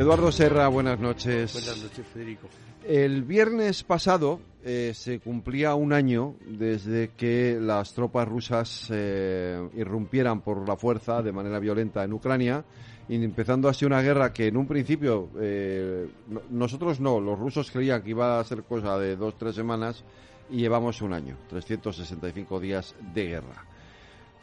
[0.00, 1.52] Eduardo Serra, buenas noches.
[1.52, 2.48] Buenas noches, Federico.
[2.88, 10.40] El viernes pasado eh, se cumplía un año desde que las tropas rusas eh, irrumpieran
[10.40, 12.64] por la fuerza de manera violenta en Ucrania,
[13.10, 16.08] empezando así una guerra que en un principio eh,
[16.48, 20.02] nosotros no, los rusos creían que iba a ser cosa de dos, tres semanas
[20.48, 23.69] y llevamos un año, 365 días de guerra.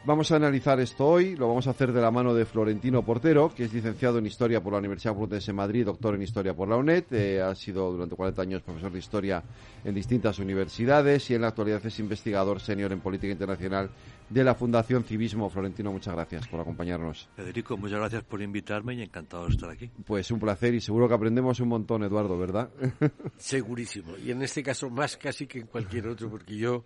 [0.04, 3.52] Vamos a analizar esto hoy, lo vamos a hacer de la mano de Florentino Portero,
[3.54, 6.68] que es licenciado en Historia por la Universidad Complutense de Madrid, doctor en Historia por
[6.68, 9.42] la UNED, eh, ha sido durante 40 años profesor de Historia
[9.84, 13.90] en distintas universidades y en la actualidad es investigador senior en Política Internacional
[14.30, 15.50] de la Fundación Civismo.
[15.50, 17.28] Florentino, muchas gracias por acompañarnos.
[17.34, 19.90] Federico, muchas gracias por invitarme y encantado de estar aquí.
[20.06, 22.70] Pues un placer y seguro que aprendemos un montón, Eduardo, ¿verdad?
[23.36, 26.84] Segurísimo, y en este caso más casi que en cualquier otro, porque yo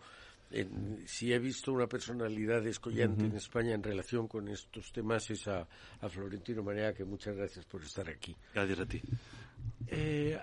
[1.07, 5.67] si he visto una personalidad descollante en España en relación con estos temas es a,
[6.09, 8.37] Florentino Marea, que muchas gracias por estar aquí.
[8.55, 9.03] Gracias a ti.
[9.87, 10.39] Eh,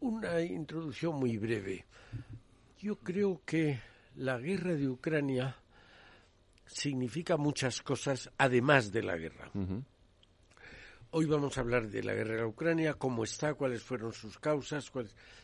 [0.00, 1.84] una introducción muy breve.
[2.78, 3.80] Yo creo que
[4.16, 5.56] la guerra de Ucrania
[6.66, 9.50] significa muchas cosas además de la guerra.
[11.18, 14.92] Hoy vamos a hablar de la guerra de Ucrania, cómo está, cuáles fueron sus causas,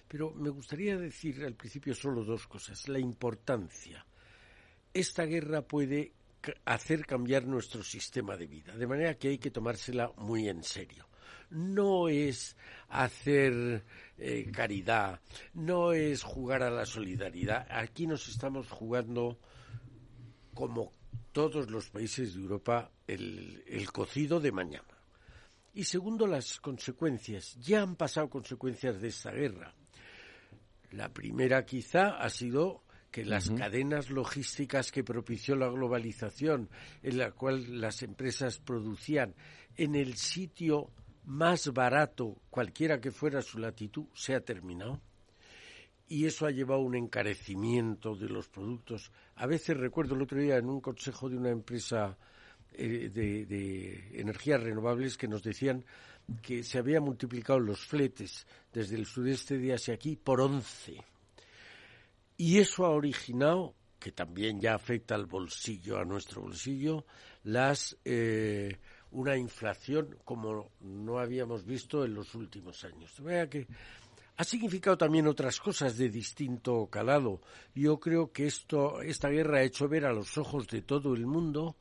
[0.07, 2.87] pero me gustaría decir al principio solo dos cosas.
[2.89, 4.05] La importancia.
[4.93, 6.13] Esta guerra puede
[6.67, 11.09] hacer cambiar nuestro sistema de vida, de manera que hay que tomársela muy en serio.
[11.49, 12.55] No es
[12.91, 13.83] hacer
[14.19, 15.23] eh, caridad,
[15.55, 17.67] no es jugar a la solidaridad.
[17.71, 19.39] Aquí nos estamos jugando,
[20.53, 20.93] como
[21.33, 24.92] todos los países de Europa, el cocido de mañana.
[25.75, 27.57] Y segundo, las consecuencias.
[27.61, 29.75] Ya han pasado consecuencias de esta guerra.
[30.91, 36.71] La primera quizá ha sido que las cadenas logísticas que propició la globalización,
[37.03, 39.35] en la cual las empresas producían
[39.77, 40.91] en el sitio
[41.25, 45.01] más barato, cualquiera que fuera su latitud, se ha terminado.
[46.09, 49.13] Y eso ha llevado a un encarecimiento de los productos.
[49.37, 52.19] A veces recuerdo el otro día en un consejo de una empresa
[52.75, 55.85] eh, de, energías renovables que nos decían
[56.41, 60.97] que se habían multiplicado los fletes desde el sudeste de Asia aquí por 11.
[62.37, 67.05] Y eso ha originado, que también ya afecta al bolsillo, a nuestro bolsillo,
[67.45, 68.79] las eh,
[69.13, 73.21] una inflación como no habíamos visto en los últimos años.
[73.21, 73.67] Vea que
[74.37, 77.41] ha significado también otras cosas de distinto calado.
[77.75, 81.27] Yo creo que esto, esta guerra ha hecho ver a los ojos de todo el
[81.27, 81.77] mundo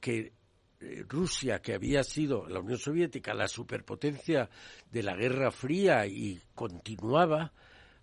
[0.00, 0.32] que
[0.78, 4.50] eh, Rusia, que había sido la Unión Soviética la superpotencia
[4.90, 7.52] de la Guerra Fría y continuaba,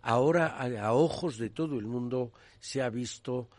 [0.01, 3.49] ahora a, ojos de todo el mundo se ha visto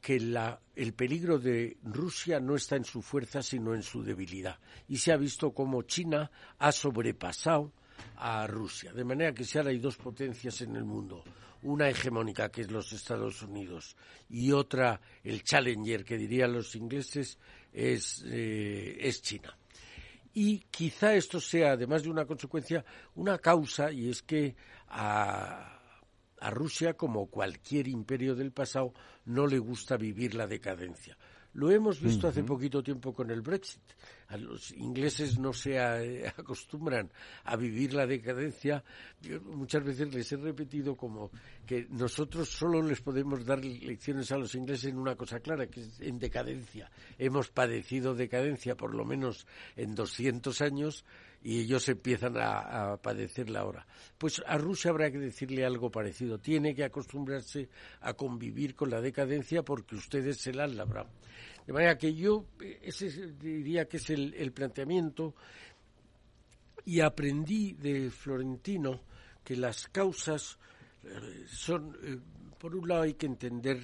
[0.00, 4.58] que el peligro de Rusia no está en su fuerza, sino en su debilidad.
[4.88, 7.72] Y se ha visto cómo China ha sobrepasado
[8.16, 8.92] a Rusia.
[8.92, 11.24] De manera que si ahora hay dos potencias en el mundo,
[11.62, 13.96] una hegemónica que es los Estados Unidos
[14.28, 17.38] y otra, el challenger que dirían los ingleses,
[17.72, 19.56] es, eh, es China.
[20.34, 22.84] Y quizá esto sea, además de una consecuencia,
[23.14, 24.54] una causa, y es que
[24.88, 25.80] a,
[26.40, 28.92] a Rusia, como cualquier imperio del pasado,
[29.24, 31.16] no le gusta vivir la decadencia.
[31.54, 33.80] Lo hemos visto hace poquito tiempo con el Brexit.
[34.28, 35.78] A los ingleses no se
[36.36, 37.10] acostumbran
[37.44, 38.82] a vivir la decadencia.
[39.44, 41.30] muchas veces les he repetido como
[41.66, 45.80] que nosotros solo les podemos dar lecciones a los ingleses en una cosa clara, que
[45.80, 46.90] es en decadencia.
[47.18, 49.46] Hemos padecido decadencia por lo menos
[49.76, 51.04] en 200 años
[51.42, 53.86] y ellos empiezan a, padecerla ahora.
[54.18, 56.38] Pues a Rusia habrá que decirle algo parecido.
[56.38, 57.68] Tiene que acostumbrarse
[58.00, 60.76] a convivir con la decadencia porque ustedes se la han.
[61.66, 62.46] De manera que yo,
[62.80, 65.34] ese diría que es el, planteamiento,
[66.84, 69.00] y aprendí de Florentino
[69.42, 70.58] que las causas
[71.02, 72.18] eh, son, eh,
[72.56, 73.80] por un lado hay que entender,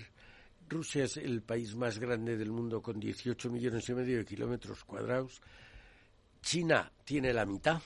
[0.68, 4.84] Rusia es el país más grande del mundo con 18 millones y medio de kilómetros
[4.84, 5.42] cuadrados,
[6.40, 7.82] China tiene la mitad,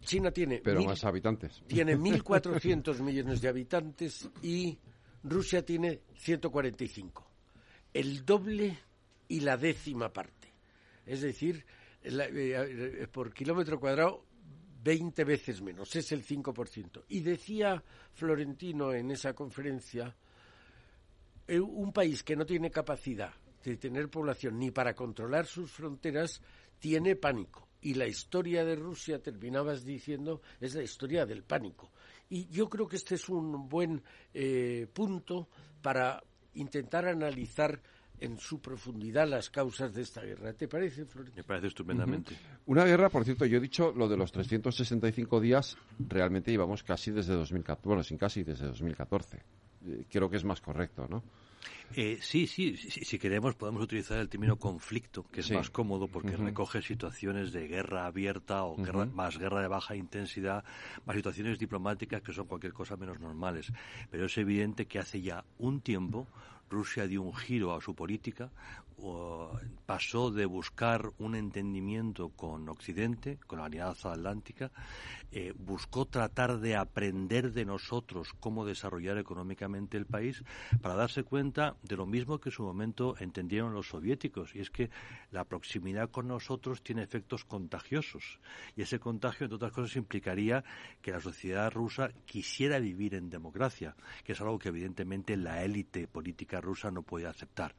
[0.00, 0.60] China tiene...
[0.62, 1.62] Pero más habitantes.
[1.66, 4.78] Tiene 1.400 millones de habitantes y
[5.24, 7.25] Rusia tiene 145
[7.96, 8.78] el doble
[9.28, 10.52] y la décima parte.
[11.06, 11.64] Es decir,
[12.02, 14.24] eh, eh, por kilómetro cuadrado
[14.82, 17.04] 20 veces menos, es el 5%.
[17.08, 17.82] Y decía
[18.12, 20.14] Florentino en esa conferencia,
[21.48, 23.32] eh, un país que no tiene capacidad
[23.64, 26.42] de tener población ni para controlar sus fronteras,
[26.78, 27.66] tiene pánico.
[27.80, 31.90] Y la historia de Rusia, terminabas diciendo, es la historia del pánico.
[32.28, 34.02] Y yo creo que este es un buen
[34.92, 35.48] punto
[35.82, 36.22] para
[36.56, 37.80] intentar analizar
[38.20, 40.52] en su profundidad las causas de esta guerra.
[40.52, 41.42] ¿Te parece, Florentino?
[41.42, 42.36] Me parece estupendamente.
[42.66, 47.10] Una guerra, por cierto, yo he dicho lo de los 365 días, realmente llevamos casi
[47.10, 49.36] desde 2014, bueno, sin casi desde 2014.
[49.86, 51.22] Eh, creo que es más correcto, ¿no?
[51.94, 56.36] Eh, sí, sí, si queremos podemos utilizar el término conflicto, que es más cómodo porque
[56.36, 58.76] recoge situaciones de guerra abierta o
[59.12, 60.64] más guerra de baja intensidad,
[61.04, 63.72] más situaciones diplomáticas que son cualquier cosa menos normales.
[64.10, 66.26] Pero es evidente que hace ya un tiempo
[66.68, 68.50] Rusia dio un giro a su política,
[69.84, 74.70] pasó de buscar un entendimiento con Occidente, con la Alianza Atlántica,
[75.32, 80.42] eh, buscó tratar de aprender de nosotros cómo desarrollar económicamente el país
[80.80, 84.70] para darse cuenta de lo mismo que en su momento entendieron los soviéticos, y es
[84.70, 84.90] que
[85.30, 88.40] la proximidad con nosotros tiene efectos contagiosos,
[88.76, 90.64] y ese contagio, entre otras cosas, implicaría
[91.02, 96.08] que la sociedad rusa quisiera vivir en democracia, que es algo que evidentemente la élite
[96.08, 97.74] política rusa no puede aceptar.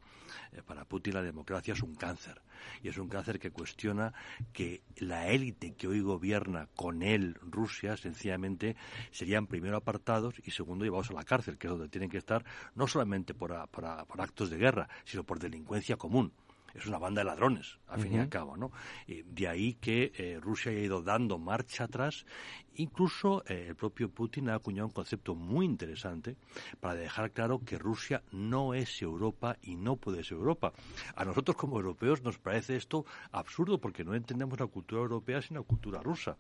[0.52, 2.42] Eh, para Putin la democracia es un cáncer.
[2.82, 4.14] Y es un cáncer que cuestiona
[4.54, 8.76] que la élite que hoy gobierna con él, Rusia, sencillamente
[9.12, 12.44] serían primero apartados y segundo llevados a la cárcel, que es donde tienen que estar,
[12.76, 16.34] no solamente por actos de guerra, sino por delincuencia común
[16.78, 18.72] es una banda de ladrones, al fin y al cabo, ¿no?
[19.08, 22.26] Y de ahí que eh, Rusia haya ido dando marcha atrás.
[22.80, 26.36] Incluso eh, el propio Putin ha acuñado un concepto muy interesante
[26.80, 30.74] para dejar claro que Rusia no es Europa y no puede ser Europa.
[31.16, 35.58] A nosotros como europeos nos parece esto absurdo porque no entendemos la cultura europea sin
[35.58, 36.38] la cultura rusa.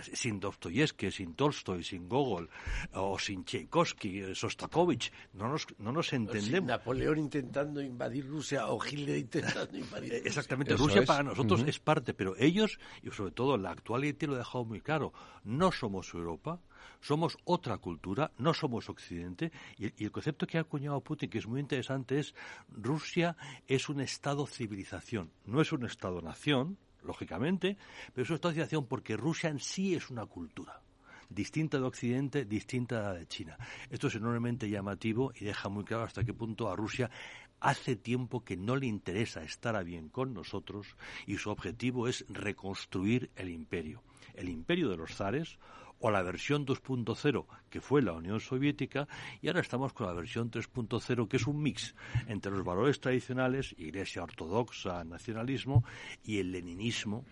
[0.00, 2.48] sin Dostoyevsky, sin Tolstoy, sin Gogol
[2.94, 6.68] o sin Tchaikovsky, Sostakovich, no nos, no nos entendemos.
[6.68, 12.34] Napoleón intentando invadir Rusia o Hitler intentando eh, exactamente, Rusia para nosotros es parte, pero
[12.38, 15.12] ellos, y sobre todo la actualidad lo ha dejado muy claro,
[15.44, 16.60] no somos Europa,
[17.00, 21.46] somos otra cultura, no somos Occidente, y, el concepto que ha acuñado Putin, que es
[21.46, 22.34] muy interesante, es
[22.68, 23.36] Rusia
[23.66, 27.76] es un Estado-civilización, no es un Estado-nación, lógicamente,
[28.14, 30.80] pero es un Estado-civilización porque Rusia en sí es una cultura
[31.28, 33.56] distinta de Occidente, distinta de China.
[33.90, 37.10] Esto es enormemente llamativo y deja muy claro hasta qué punto a Rusia
[37.64, 40.86] hace tiempo que no le interesa estar a bien con nosotros
[41.26, 44.02] y su objetivo es reconstruir el imperio.
[44.34, 45.58] El imperio de los zares
[45.98, 49.08] o la versión 2.0 que fue la Unión Soviética
[49.40, 51.94] y ahora estamos con la versión 3.0 que es un mix
[52.28, 55.84] entre los valores tradicionales, Iglesia Ortodoxa, nacionalismo
[56.22, 57.24] y el leninismo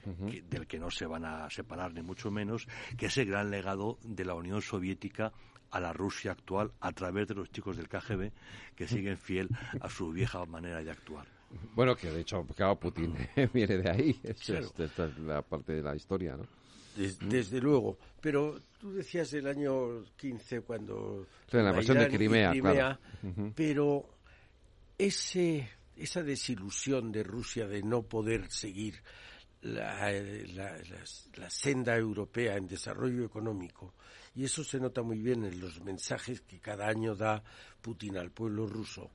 [0.48, 3.98] del que no se van a separar ni mucho menos, que es el gran legado
[4.02, 5.34] de la Unión Soviética
[5.72, 8.30] a la Rusia actual a través de los chicos del KGB
[8.76, 9.48] que siguen fiel
[9.80, 11.26] a su vieja manera de actuar.
[11.74, 13.14] Bueno, que de hecho, claro, Putin
[13.52, 14.20] viene de ahí.
[14.22, 16.46] esta es la parte de la historia, ¿no?
[16.94, 17.98] Desde, luego.
[18.20, 21.26] Pero tú decías el año 15 cuando...
[21.50, 22.98] la invasión de Crimea,
[23.54, 24.04] Pero
[24.98, 28.96] ese, esa desilusión de Rusia de no poder seguir
[29.62, 30.10] la,
[31.36, 33.94] la, senda europea en desarrollo económico
[34.34, 37.42] y eso se nota muy bien en los mensajes que cada año da
[37.80, 39.10] Putin al pueblo ruso,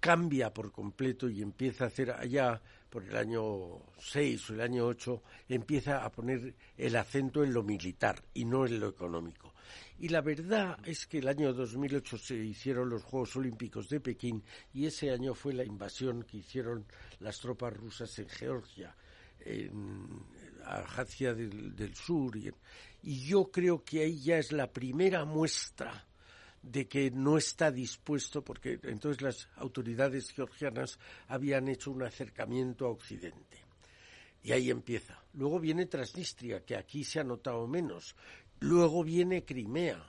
[0.00, 4.86] cambia por completo y empieza a hacer allá por el año 6 o el año
[4.86, 9.54] 8, empieza a poner el acento en lo militar y no en lo económico.
[9.98, 14.44] Y la verdad es que el año 2008 se hicieron los Juegos Olímpicos de Pekín
[14.72, 16.84] y ese año fue la invasión que hicieron
[17.20, 18.94] las tropas rusas en Georgia,
[19.40, 20.20] en
[20.64, 22.50] Abjasia del, Sur y,
[23.04, 26.06] y yo creo que ahí ya es la primera muestra
[26.62, 32.90] de que no está dispuesto, porque entonces las autoridades georgianas habían hecho un acercamiento a
[32.90, 33.58] Occidente.
[34.42, 35.22] Y ahí empieza.
[35.34, 38.16] Luego viene Transnistria, que aquí se ha notado menos.
[38.60, 40.02] Luego viene Crimea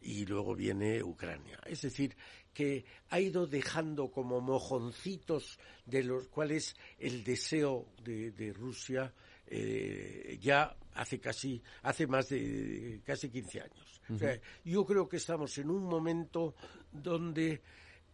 [0.00, 1.58] y luego viene Ucrania.
[1.66, 2.16] Es decir,
[2.54, 9.12] que ha ido dejando como mojoncitos de los cuales el deseo de, Rusia
[9.46, 14.00] eh, ya hace casi, hace más de casi 15 años.
[14.64, 16.54] yo creo que estamos en un momento
[16.90, 17.62] donde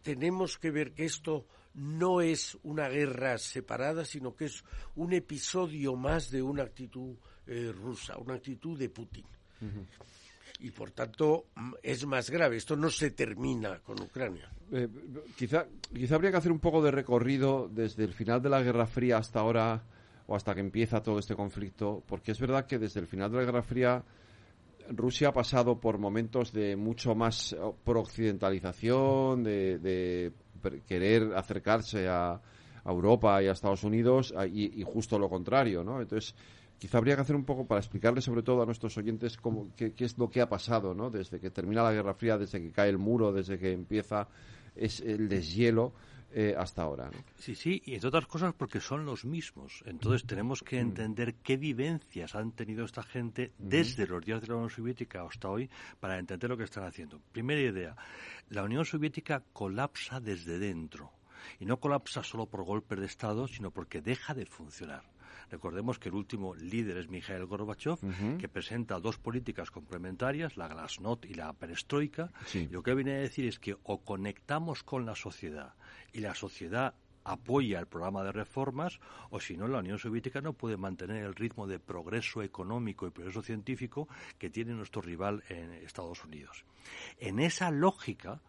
[0.01, 4.63] tenemos que ver que esto no es una guerra separada, sino que es
[4.95, 7.15] un episodio más de una actitud
[7.47, 9.25] eh, rusa, una actitud de Putin.
[10.61, 11.47] Y por tanto
[11.81, 12.57] es más grave.
[12.57, 14.49] Esto no se termina con Ucrania.
[14.71, 14.87] Eh,
[15.37, 18.87] quizá, quizá habría que hacer un poco de recorrido desde el final de la Guerra
[18.87, 19.83] Fría hasta ahora
[20.29, 23.37] o hasta que empieza todo este conflicto, porque es verdad que desde el final de
[23.37, 24.03] la Guerra Fría
[24.89, 30.31] Rusia ha pasado por momentos de mucho más pro-occidentalización, de,
[30.87, 32.39] querer acercarse a,
[32.85, 36.01] Europa y a Estados Unidos, y, justo lo contrario, ¿no?
[36.01, 36.33] Entonces,
[36.79, 39.93] quizá habría que hacer un poco para explicarle sobre todo a nuestros oyentes cómo, qué,
[39.93, 41.09] qué, es lo que ha pasado, ¿no?
[41.09, 44.27] Desde que termina la Guerra Fría, desde que cae el muro, desde que empieza
[44.75, 45.93] es el deshielo
[46.31, 47.09] eh, hasta ahora.
[47.37, 49.83] Sí, sí, y entre otras cosas porque son los mismos.
[49.85, 50.87] Entonces tenemos que mm.
[50.87, 55.49] entender qué vivencias han tenido esta gente desde los días de la Unión Soviética hasta
[55.49, 55.69] hoy
[55.99, 57.19] para entender lo que están haciendo.
[57.31, 57.95] Primera idea,
[58.49, 61.11] la Unión Soviética colapsa desde dentro.
[61.59, 65.03] Y no colapsa solo por golpes de Estado, sino porque deja de funcionar.
[65.49, 67.97] Recordemos que el último líder es Mikhail Gorbachev,
[68.37, 72.31] que presenta dos políticas complementarias, la glasnost y la perestroika.
[72.53, 75.73] Y lo que viene a decir es que o conectamos con la sociedad
[76.13, 78.99] y la sociedad apoya el programa de reformas
[79.29, 83.11] o si no la Unión Soviética no puede mantener el ritmo de progreso económico y
[83.11, 86.65] progreso científico que tiene nuestro rival en Estados Unidos.
[87.19, 88.41] En esa lógica,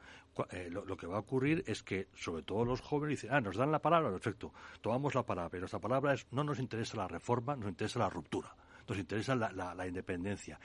[0.51, 3.57] eh, lo, que va a ocurrir es que, sobre todo los jóvenes, dicen, ah, nos
[3.57, 7.09] dan la palabra, perfecto, tomamos la palabra, pero esta palabra es, no nos interesa la
[7.09, 8.55] reforma, nos interesa la ruptura,
[8.89, 10.59] nos interesa la independencia.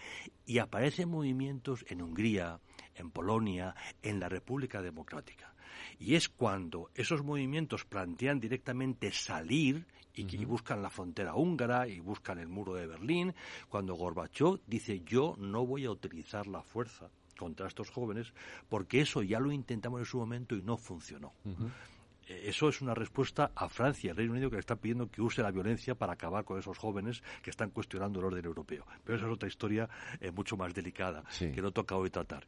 [0.45, 2.59] Y aparecen movimientos en Hungría,
[2.95, 5.54] en Polonia, en la República Democrática.
[5.99, 12.39] Y es cuando esos movimientos plantean directamente salir y buscan la frontera húngara y buscan
[12.39, 13.33] el muro de Berlín,
[13.69, 18.33] cuando Gorbachev dice yo no voy a utilizar la fuerza contra estos jóvenes
[18.69, 21.33] porque eso ya lo intentamos en su momento y no funcionó.
[22.27, 25.21] Eh, eso es una respuesta a Francia, el Reino Unido, que le está pidiendo que
[25.21, 28.85] use la violencia para acabar con esos jóvenes que están cuestionando el orden europeo.
[29.03, 29.89] Pero esa es otra historia
[30.19, 32.45] eh, mucho más delicada que no toca hoy tratar.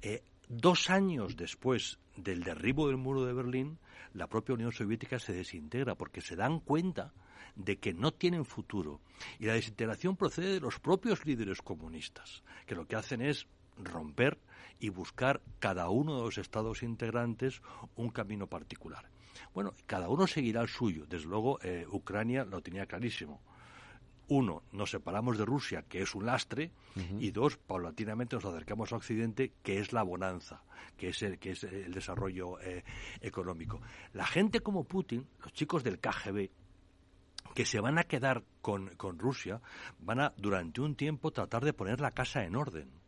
[0.00, 3.78] Eh, Dos años después del derribo del muro de Berlín,
[4.14, 7.14] la propia Unión Soviética se desintegra porque se dan cuenta
[7.54, 9.00] de que no tienen futuro.
[9.38, 14.40] Y la desintegración procede de los propios líderes comunistas, que lo que hacen es romper
[14.80, 17.62] y buscar cada uno de los estados integrantes
[17.94, 19.08] un camino particular.
[19.54, 21.06] Bueno, cada uno seguirá el suyo.
[21.08, 23.40] Desde luego, eh, Ucrania lo tenía clarísimo
[24.30, 26.70] uno, nos separamos de Rusia, que es un lastre,
[27.18, 30.62] y dos, paulatinamente nos acercamos a Occidente, que es la bonanza,
[30.96, 32.84] que es el, que es el desarrollo eh,
[33.20, 33.80] económico.
[34.12, 36.48] La gente como Putin, los chicos del KGB,
[37.54, 39.60] que se van a quedar con, con Rusia,
[39.98, 42.99] van a durante un tiempo tratar de poner la casa en orden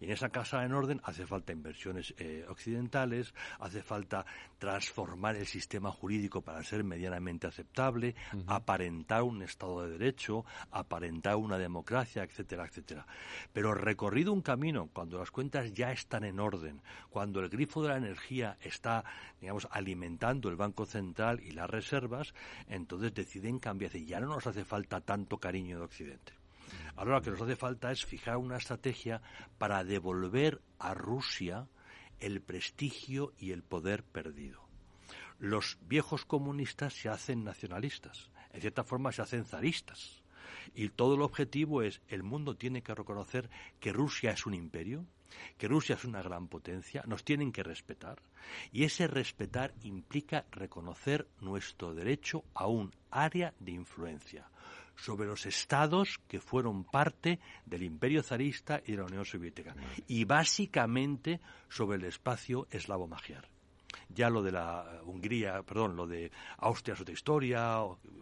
[0.00, 4.24] y en esa casa en orden hace falta inversiones eh, occidentales, hace falta
[4.58, 8.14] transformar el sistema jurídico para ser medianamente aceptable,
[8.46, 13.06] aparentar un Estado de Derecho, aparentar una democracia, etcétera, etcétera.
[13.52, 17.88] Pero recorrido un camino, cuando las cuentas ya están en orden, cuando el grifo de
[17.88, 19.04] la energía está,
[19.40, 22.34] digamos, alimentando el Banco Central y las reservas,
[22.68, 26.39] entonces deciden cambiar y ya no nos hace falta tanto cariño de Occidente.
[26.96, 29.22] Ahora lo que nos hace falta es fijar una estrategia
[29.58, 31.66] para devolver a Rusia
[32.20, 34.60] el prestigio y el poder perdido.
[35.38, 40.22] Los viejos comunistas se hacen nacionalistas, en cierta forma se hacen zaristas.
[40.74, 43.48] Y todo el objetivo es, el mundo tiene que reconocer
[43.80, 45.06] que Rusia es un imperio,
[45.56, 48.20] que Rusia es una gran potencia, nos tienen que respetar.
[48.72, 54.50] Y ese respetar implica reconocer nuestro derecho a un área de influencia,
[54.96, 59.74] sobre los estados que fueron parte del imperio zarista y de la Unión Soviética.
[60.06, 63.48] Y básicamente sobre el espacio eslavo-magiar.
[64.08, 67.76] Ya lo de la Hungría, perdón, lo de Austria es otra historia.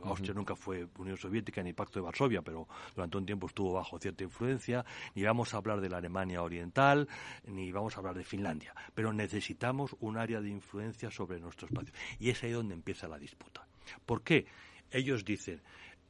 [0.05, 3.99] Austria nunca fue Unión Soviética ni Pacto de Varsovia, pero durante un tiempo estuvo bajo
[3.99, 4.85] cierta influencia.
[5.15, 7.09] Ni vamos a hablar de la Alemania Oriental,
[7.47, 8.75] ni vamos a hablar de Finlandia.
[8.95, 11.93] Pero necesitamos un área de influencia sobre nuestro espacio.
[12.19, 13.67] Y es ahí donde empieza la disputa.
[14.05, 14.47] ¿Por qué?
[14.91, 15.63] Ellos dicen,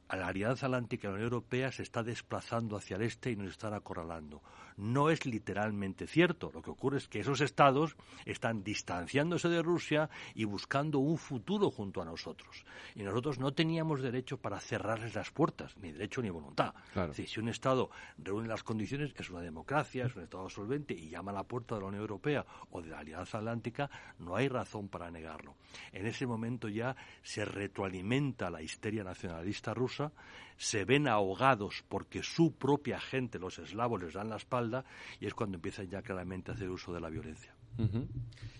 [0.09, 3.35] a la Alianza Atlántica y la Unión Europea se está desplazando hacia el este y
[3.35, 4.41] nos están acorralando
[4.79, 6.51] no es literalmente cierto.
[6.53, 11.69] Lo que ocurre es que esos estados están distanciándose de Rusia y buscando un futuro
[11.69, 12.63] junto a nosotros.
[12.95, 16.73] Y nosotros no teníamos derecho para cerrarles las puertas, ni derecho ni voluntad.
[17.13, 21.31] si un estado reúne las condiciones, es una democracia, es un estado solvente y llama
[21.31, 24.87] a la puerta de la Unión Europea o de la Alianza Atlántica, no hay razón
[24.87, 25.55] para negarlo.
[25.91, 29.98] En ese momento ya se retroalimenta la histeria nacionalista rusa
[30.59, 34.83] se ven ahogados porque su propia gente, los eslavos, les dan la espalda
[35.19, 37.55] y es cuando empiezan ya claramente a hacer uso de la violencia.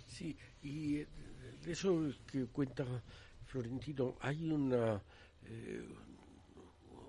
[0.08, 2.86] Sí, y de eso que cuenta
[3.46, 5.02] Florentino, hay una,
[5.44, 5.84] eh,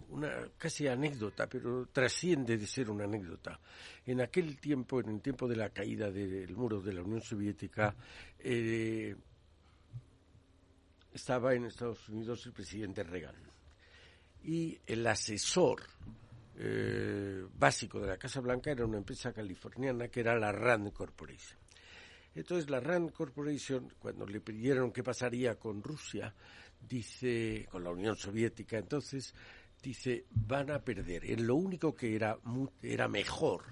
[0.09, 3.61] una casi anécdota, pero trasciende de ser una anécdota.
[4.05, 7.95] En aquel tiempo, en el tiempo de la caída del muro de la Unión Soviética,
[8.41, 9.15] eh,
[11.13, 13.50] estaba en Estados Unidos el presidente Reagan
[14.45, 15.83] y el asesor
[16.57, 21.59] eh, básico de la Casa Blanca era una empresa californiana que era la Rand Corporation.
[22.35, 26.35] Entonces la Rand Corporation, cuando le pidieron qué pasaría con Rusia,
[26.89, 29.35] dice, con la Unión Soviética, entonces
[29.83, 31.25] dice, van a perder.
[31.31, 32.39] En lo único que era,
[32.83, 33.65] era mejor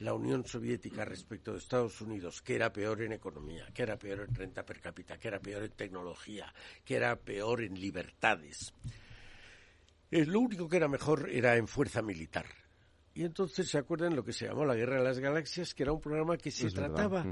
[0.00, 4.26] la Unión Soviética respecto de Estados Unidos, que era peor en economía, que era peor
[4.28, 6.52] en renta per cápita, que era peor en tecnología,
[6.84, 8.74] que era peor en libertades.
[10.12, 12.44] Eh, lo único que era mejor era en fuerza militar.
[13.14, 15.92] Y entonces se acuerdan lo que se llamó la Guerra de las Galaxias, que era
[15.92, 17.24] un programa que se trataba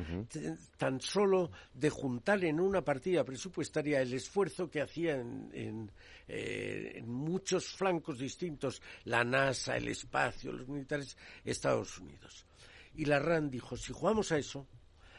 [0.78, 5.90] tan solo de juntar en una partida presupuestaria el esfuerzo que hacía en,
[6.26, 12.46] eh, en, muchos flancos distintos la NASA, el espacio, los militares, Estados Unidos.
[12.94, 14.66] Y la RAND dijo, si jugamos a eso,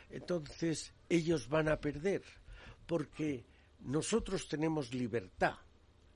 [0.09, 2.23] entonces ellos van a perder,
[2.87, 3.45] porque
[3.79, 5.57] nosotros tenemos libertad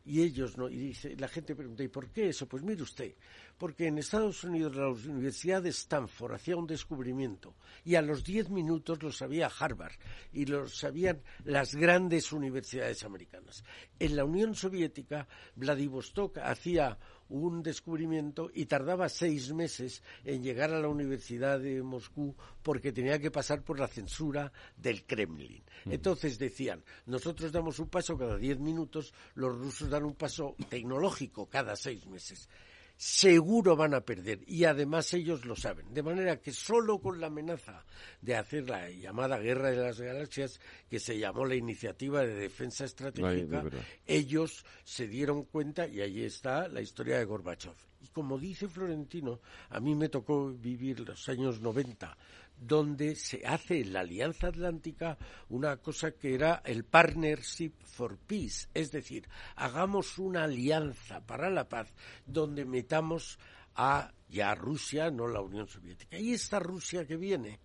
[0.05, 0.69] y ellos no.
[0.69, 2.47] Y dice, la gente pregunta, ¿y por qué eso?
[2.47, 3.15] Pues mire usted,
[3.57, 8.49] porque en Estados Unidos la Universidad de Stanford hacía un descubrimiento y a los diez
[8.49, 9.95] minutos lo sabía Harvard
[10.31, 13.63] y lo sabían las grandes universidades americanas.
[13.99, 16.97] En la Unión Soviética, Vladivostok hacía
[17.29, 23.19] un descubrimiento y tardaba seis meses en llegar a la Universidad de Moscú porque tenía
[23.19, 25.63] que pasar por la censura del Kremlin.
[25.85, 31.47] Entonces decían, nosotros damos un paso cada diez minutos, los rusos dan un paso tecnológico
[31.47, 32.49] cada seis meses
[32.97, 35.93] seguro van a perder y además ellos lo saben.
[35.93, 37.83] De manera que solo con la amenaza
[38.21, 40.59] de hacer la llamada Guerra de las Galaxias,
[40.89, 43.63] que se llamó la Iniciativa de Defensa Estratégica,
[44.05, 47.75] ellos se dieron cuenta y ahí está la historia de Gorbachev.
[48.01, 52.15] Y como dice Florentino, a mí me tocó vivir los años 90
[52.57, 55.17] donde se hace en la Alianza Atlántica
[55.49, 61.67] una cosa que era el Partnership for Peace, es decir, hagamos una alianza para la
[61.67, 61.93] paz
[62.25, 63.37] donde metamos
[63.75, 66.17] a ya Rusia, no la Unión Soviética.
[66.17, 67.59] Y esta Rusia que viene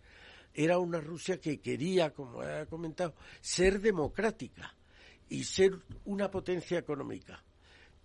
[0.53, 4.75] era una Rusia que quería, como he comentado, ser democrática
[5.29, 7.43] y ser una potencia económica.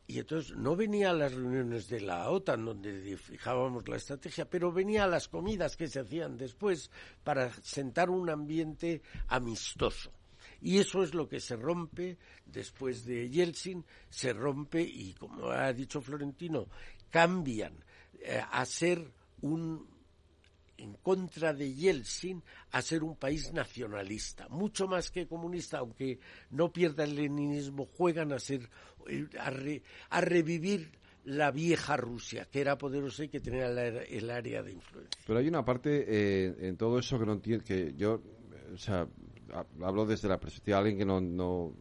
[0.07, 4.71] Y entonces no venía a las reuniones de la OTAN donde fijábamos la estrategia, pero
[4.71, 6.91] venía a las comidas que se hacían después
[7.23, 10.11] para sentar un ambiente amistoso.
[10.61, 15.73] Y eso es lo que se rompe después de Yeltsin, se rompe y, como ha
[15.73, 16.67] dicho Florentino,
[17.09, 17.73] cambian
[18.19, 19.95] eh, a ser un
[20.77, 26.71] en contra de Yeltsin a ser un país nacionalista, mucho más que comunista, aunque no
[26.71, 28.69] pierda el leninismo, juegan a ser
[29.09, 29.27] eh,
[30.09, 30.89] a, revivir
[31.25, 35.21] la vieja Rusia, que era poderosa y que tenía el área de influencia.
[35.25, 38.21] Pero hay una parte eh, en todo eso que no entiendo, que yo,
[38.73, 39.07] o sea,
[39.81, 41.73] hablo desde la perspectiva de alguien que no, no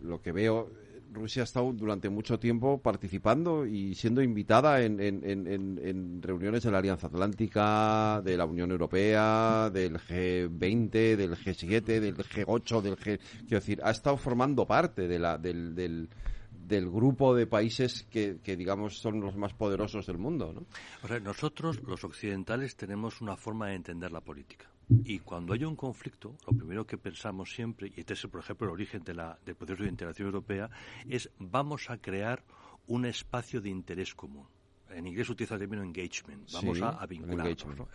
[0.00, 0.70] lo que veo
[1.12, 6.78] Rusia ha estado durante mucho tiempo participando y siendo invitada en, en, reuniones de la
[6.78, 13.18] Alianza Atlántica, de la Unión Europea, del G20, del G7, del G8, del G...
[13.40, 16.08] Quiero decir, ha estado formando parte de la, del, del,
[16.50, 20.66] del grupo de países que, que, digamos, son los más poderosos del mundo, ¿no?
[21.02, 24.66] O sea, nosotros, los occidentales, tenemos una forma de entender la política.
[25.04, 28.66] Y cuando hay un conflicto, lo primero que pensamos siempre, y este es, por ejemplo,
[28.66, 30.70] el origen de la, del proceso de integración europea,
[31.08, 32.42] es vamos a crear
[32.86, 34.46] un espacio de interés común
[34.90, 37.88] en inglés utiliza el término engagement, vamos a, vincularnos.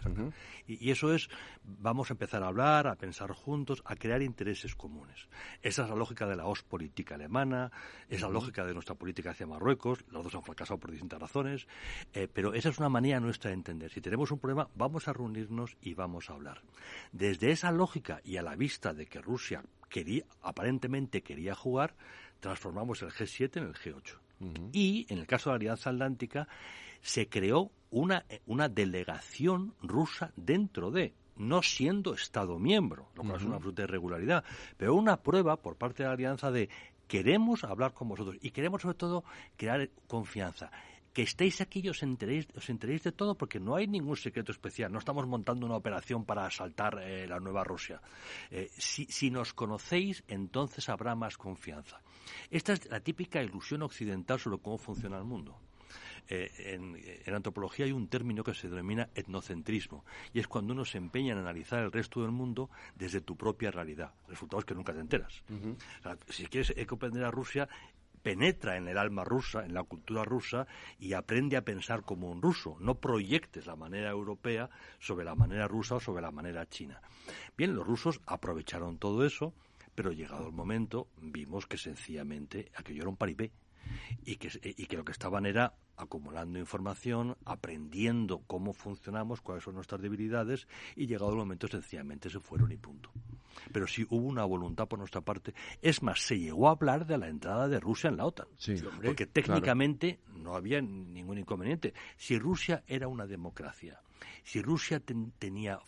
[0.67, 1.29] y, eso es,
[1.63, 5.27] vamos a empezar a hablar, a pensar juntos, a crear intereses comunes.
[5.61, 7.71] Esa es la lógica de la política alemana,
[8.09, 11.67] es la lógica de nuestra política hacia Marruecos, los dos han fracasado por distintas razones,
[12.13, 13.91] eh, pero esa es una manera nuestra de entender.
[13.91, 16.61] Si tenemos un problema, vamos a reunirnos y vamos a hablar.
[17.11, 21.95] Desde esa lógica y a la vista de que Rusia quería, aparentemente quería jugar,
[22.43, 24.17] transformamos el G7 en el G8.
[24.73, 26.49] Y en el caso de la Alianza Atlántica
[27.01, 33.43] se creó una, una delegación rusa dentro de, no siendo Estado miembro, lo cual es
[33.43, 34.43] una absoluta irregularidad,
[34.75, 36.67] pero una prueba por parte de la Alianza de
[37.07, 39.23] queremos hablar con vosotros y queremos sobre todo
[39.55, 40.69] crear confianza
[41.13, 44.51] que estéis aquí y os enteréis, os enteréis de todo porque no hay ningún secreto
[44.51, 44.91] especial.
[44.91, 48.01] No estamos montando una operación para asaltar eh, la nueva Rusia.
[48.49, 52.01] Eh, si, si, nos conocéis, entonces habrá más confianza.
[52.49, 55.59] Esta es la típica ilusión occidental sobre cómo funciona el mundo.
[56.29, 56.49] Eh,
[57.25, 61.33] en, antropología hay un término que se denomina etnocentrismo y es cuando uno se empeña
[61.33, 64.13] en analizar el resto del mundo desde tu propia realidad.
[64.25, 65.43] El resultado es que nunca te enteras.
[66.29, 67.67] si quieres comprender a Rusia,
[68.23, 70.65] penetra en el alma rusa, en la cultura rusa,
[70.97, 72.77] y aprende a pensar como un ruso.
[72.79, 77.01] No proyectes la manera europea sobre la manera rusa o sobre la manera china.
[77.57, 79.53] Bien, los rusos aprovecharon todo eso,
[79.93, 83.51] pero llegado el momento vimos que sencillamente aquello era un paripé
[84.25, 89.75] y que, y que lo que estaban era acumulando información, aprendiendo cómo funcionamos, cuáles son
[89.75, 93.11] nuestras debilidades y llegado el momento sencillamente se fueron y punto.
[93.71, 95.53] Pero sí hubo una voluntad por nuestra parte.
[95.81, 98.47] Es más, se llegó a hablar de la entrada de Rusia en la OTAN.
[99.03, 101.93] porque técnicamente no había ningún inconveniente.
[102.17, 104.01] Si Rusia era una democracia,
[104.43, 105.01] si Rusia
[105.39, 105.79] tenía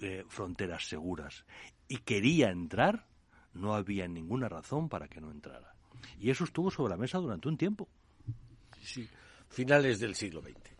[0.00, 1.44] eh, fronteras seguras
[1.88, 3.06] y quería entrar,
[3.54, 5.74] no había ninguna razón para que no entrara.
[6.18, 7.88] Y eso estuvo sobre la mesa durante un tiempo.
[8.80, 9.08] Sí,
[9.48, 10.71] finales del siglo XX.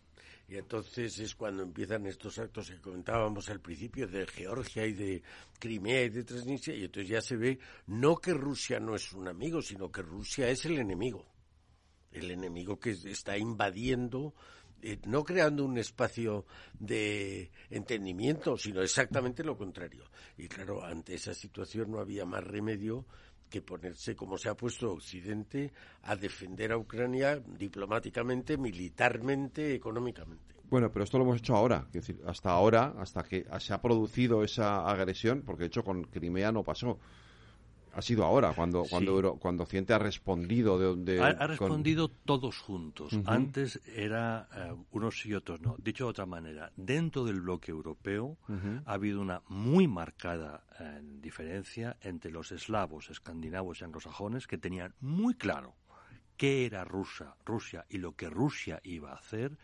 [0.53, 5.23] Y entonces es cuando empiezan estos actos que comentábamos al principio de Georgia y de
[5.59, 9.29] Crimea y de Transnistria, y entonces ya se ve no que Rusia no es un
[9.29, 11.25] amigo, sino que Rusia es el enemigo.
[12.11, 14.35] El enemigo que está invadiendo
[14.83, 16.45] eh, no creando un espacio
[16.79, 20.05] de entendimiento, sino exactamente lo contrario.
[20.37, 23.07] Y claro, ante esa situación no había más remedio
[23.53, 25.71] que ponerse, como se ha puesto Occidente,
[26.05, 30.55] a defender a Ucrania diplomáticamente, militarmente, económicamente.
[30.71, 33.83] Bueno, pero esto lo hemos hecho ahora, es decir, hasta ahora, hasta que se ha
[33.83, 36.99] producido esa agresión, porque de hecho con Crimea no pasó
[37.93, 43.13] ha sido ahora cuando cuando cuando Occidente ha respondido de, ha, respondido todos juntos.
[43.27, 45.77] Antes era eh, unos y otros no.
[45.79, 48.39] Dicho de otra manera dentro del bloque europeo
[48.85, 54.95] ha habido una muy marcada eh, diferencia entre los eslavos escandinavos y anglosajones que tenían
[55.01, 55.75] muy claro
[56.37, 59.59] qué era Rusia, Rusia y lo que Rusia iba a hacer,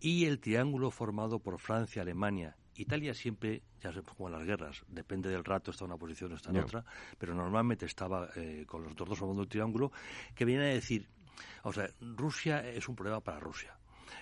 [0.00, 4.82] y el triángulo formado por Francia, Alemania Italia siempre, ya se como en las guerras,
[4.88, 6.84] depende del rato, está en una posición o está en otra,
[7.18, 9.92] pero normalmente estaba eh, con los dos formando un triángulo,
[10.34, 11.08] que viene a decir,
[11.62, 13.76] o sea, Rusia es un problema para Rusia.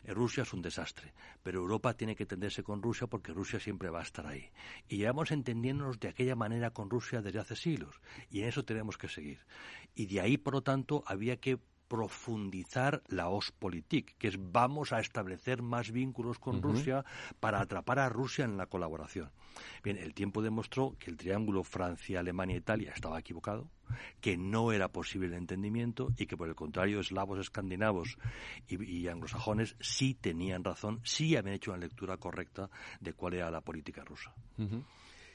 [0.05, 3.91] Eh, Rusia es un desastre, pero Europa tiene que entenderse con Rusia porque Rusia siempre
[3.91, 4.51] va a estar ahí.
[4.89, 8.99] Y llevamos entendiéndonos de aquella manera con Rusia desde hace siglos, y en eso tenemos
[8.99, 9.41] que seguir.
[9.95, 15.01] Y de ahí, por lo tanto, había que profundizar la Ostpolitik, que es vamos a
[15.01, 17.05] establecer más vínculos con Rusia
[17.41, 19.31] para atrapar a Rusia en la colaboración.
[19.83, 23.71] Bien, el tiempo demostró que el triángulo Francia, Alemania, Italia estaba equivocado,
[24.21, 28.19] que no era posible el entendimiento y que por el contrario eslavos, escandinavos
[28.69, 32.71] y, anglosajones sí tenían razón, sí habían hecho una lectura correcta
[33.01, 34.35] de cuál era la política rusa.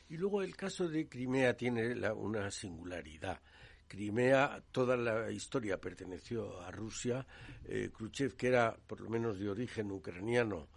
[0.09, 3.41] Y luego el caso de Crimea tiene una singularidad
[3.87, 7.25] Crimea, toda la historia perteneció a Rusia.
[7.65, 10.67] Eh, Khrushchev, que era por lo menos de origen ucraniano,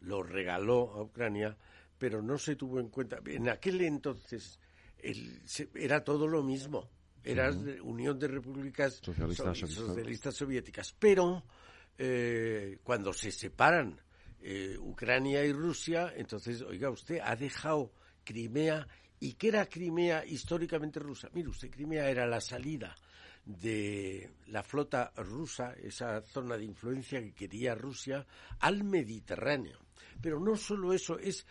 [0.00, 1.56] lo regaló a Ucrania,
[1.98, 3.20] pero no se tuvo en cuenta.
[3.26, 4.58] En aquel entonces
[5.74, 6.90] era todo lo mismo.
[7.22, 7.50] Era
[7.82, 10.94] Unión de Repúblicas Socialistas, Soviéticas.
[10.96, 11.42] Pero
[11.98, 14.00] eh, cuando se separan
[14.40, 17.92] eh, Ucrania y Rusia, entonces, oiga, usted ha dejado
[18.22, 18.86] Crimea
[19.20, 21.28] ¿Y qué era Crimea históricamente rusa?
[21.32, 22.94] Mire usted, Crimea era la salida
[23.46, 28.26] de la flota rusa, esa zona de influencia que quería Rusia,
[28.60, 29.78] al Mediterráneo.
[30.20, 31.46] Pero no solo eso, es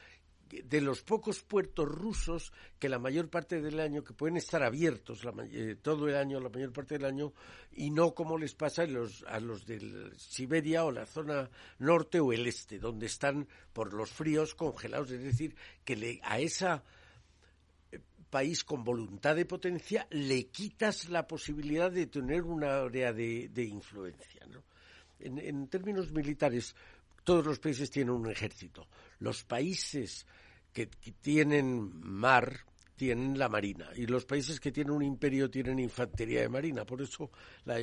[0.50, 5.22] de los pocos puertos rusos que la mayor parte del año, que pueden estar abiertos
[5.52, 7.34] eh, todo el año, la mayor parte del año,
[7.72, 11.50] y no como les pasa a los, a los de Siberia o la zona
[11.80, 15.12] norte o el este, donde están por los fríos congelados.
[15.12, 16.84] Es decir, que a esa
[18.36, 24.46] país con voluntad de potencia, le quitas la posibilidad de tener una área de, influencia.
[25.20, 26.76] En, términos militares,
[27.24, 28.90] todos los países tienen un ejército.
[29.20, 30.28] Los países
[30.74, 30.88] que,
[31.22, 32.60] tienen mar
[32.98, 36.84] tienen la marina y los países que tienen un imperio tienen infantería de marina.
[36.84, 37.32] Por eso
[37.64, 37.80] la,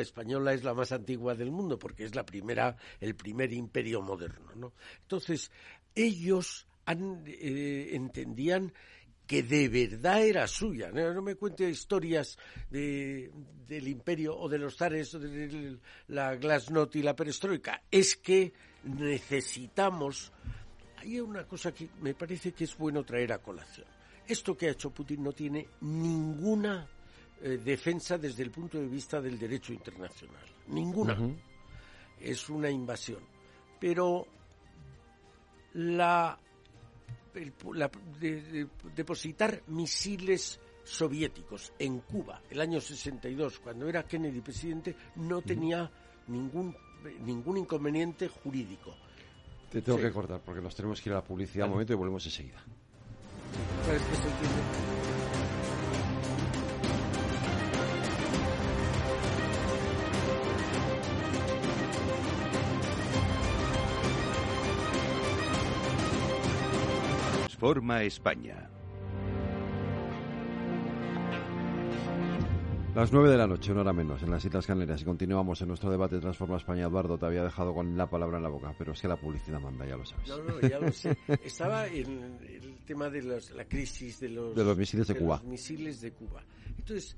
[0.00, 4.72] española es la más antigua del mundo porque es la primera, el primer imperio moderno.
[5.02, 5.52] Entonces
[5.94, 8.72] ellos eh, entendían
[9.26, 10.90] que de verdad era suya.
[10.90, 12.38] No, me cuente historias
[12.70, 13.30] de,
[13.66, 17.82] del imperio o de los zares o de la glasnost y la perestroika.
[17.90, 18.52] Es que
[18.84, 20.32] necesitamos...
[20.98, 23.86] Hay una cosa que me parece que es bueno traer a colación.
[24.26, 26.88] Esto que ha hecho Putin no tiene ninguna
[27.40, 30.44] eh, defensa desde el punto de vista del derecho internacional.
[30.68, 31.18] Ninguna.
[32.20, 33.20] Es una invasión.
[33.80, 34.26] Pero
[35.74, 36.38] la
[38.94, 45.90] depositar misiles soviéticos en Cuba el año 62, cuando era Kennedy presidente, no tenía
[46.28, 46.76] ningún,
[47.24, 48.94] ningún inconveniente jurídico.
[49.70, 51.96] Te tengo que cortar porque nos tenemos que ir a la publicidad un momento y
[51.96, 52.62] volvemos enseguida.
[67.62, 68.68] Forma España.
[72.92, 75.02] Las nueve de la noche, una hora menos, en las Islas Canarias.
[75.02, 76.86] Y continuamos en nuestro debate Transforma España.
[76.86, 79.60] Eduardo, te había dejado con la palabra en la boca, pero es que la publicidad
[79.60, 80.28] manda, ya lo sabes.
[80.28, 81.16] No, no, ya lo sé.
[81.44, 85.36] Estaba en el tema de la crisis de los, de los misiles de, Cuba.
[85.36, 86.44] Los misiles de Cuba.
[86.76, 87.16] Entonces,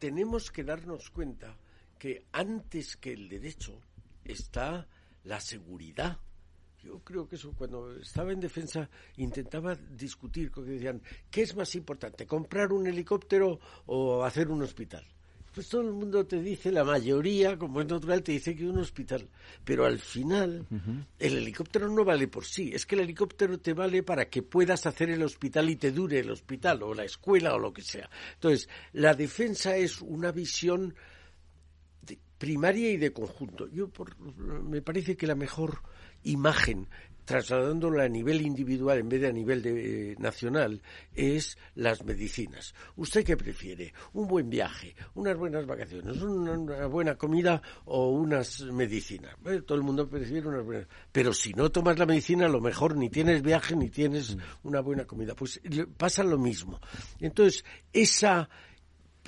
[0.00, 1.56] tenemos que darnos cuenta
[1.96, 3.80] que antes que el derecho
[4.24, 4.88] está
[5.22, 6.18] la seguridad.
[6.86, 11.74] Yo creo que eso, cuando estaba en defensa, intentaba discutir, porque decían, ¿qué es más
[11.74, 15.04] importante, comprar un helicóptero o hacer un hospital?
[15.52, 18.78] Pues todo el mundo te dice, la mayoría, como es natural, te dice que un
[18.78, 19.26] hospital.
[19.64, 20.66] Pero al final,
[21.18, 22.70] el helicóptero no vale por sí.
[22.74, 26.20] Es que el helicóptero te vale para que puedas hacer el hospital y te dure
[26.20, 28.08] el hospital, o la escuela, o lo que sea.
[28.34, 30.94] Entonces, la defensa es una visión
[32.38, 33.66] primaria y de conjunto.
[33.68, 33.90] Yo
[34.62, 35.80] me parece que la mejor
[36.26, 36.88] imagen
[37.26, 40.80] trasladándola a nivel individual en vez de a nivel de, eh, nacional,
[41.12, 42.72] es las medicinas.
[42.94, 43.92] ¿Usted qué prefiere?
[44.12, 44.94] ¿Un buen viaje?
[45.14, 46.22] ¿Unas buenas vacaciones?
[46.22, 49.36] ¿Una, buena comida o unas medicinas?
[49.66, 50.86] todo el mundo prefiere unas buenas.
[51.10, 54.40] Pero si no tomas la medicina, a lo mejor ni tienes viaje ni tienes mm.
[54.62, 55.34] una buena comida.
[55.34, 55.60] Pues
[55.96, 56.80] pasa lo mismo.
[57.18, 58.48] Entonces, esa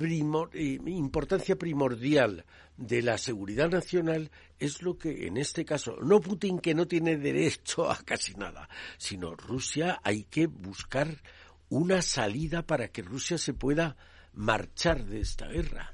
[0.01, 2.45] eh, importancia primordial
[2.79, 7.17] de la seguridad nacional es lo que en este caso, no Putin que no tiene
[7.17, 11.21] derecho a casi nada, sino Rusia hay que buscar
[11.67, 13.97] una salida para que Rusia se pueda
[14.33, 15.93] marchar de esta guerra.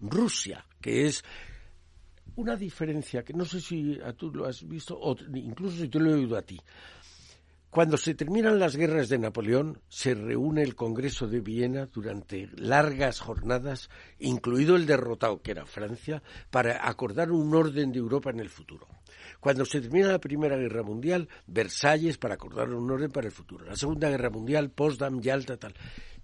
[0.00, 1.24] Rusia, que es
[2.34, 5.98] una diferencia que no sé si a tú lo has visto o incluso si te
[5.98, 6.60] lo he oído a ti.
[7.70, 13.20] Cuando se terminan las guerras de Napoleón, se reúne el Congreso de Viena durante largas
[13.20, 18.48] jornadas, incluido el derrotado, que era Francia, para acordar un orden de Europa en el
[18.48, 18.86] futuro.
[19.40, 23.66] Cuando se termina la Primera Guerra Mundial, Versalles para acordar un orden para el futuro.
[23.66, 25.74] La Segunda Guerra Mundial, Potsdam, Yalta, tal.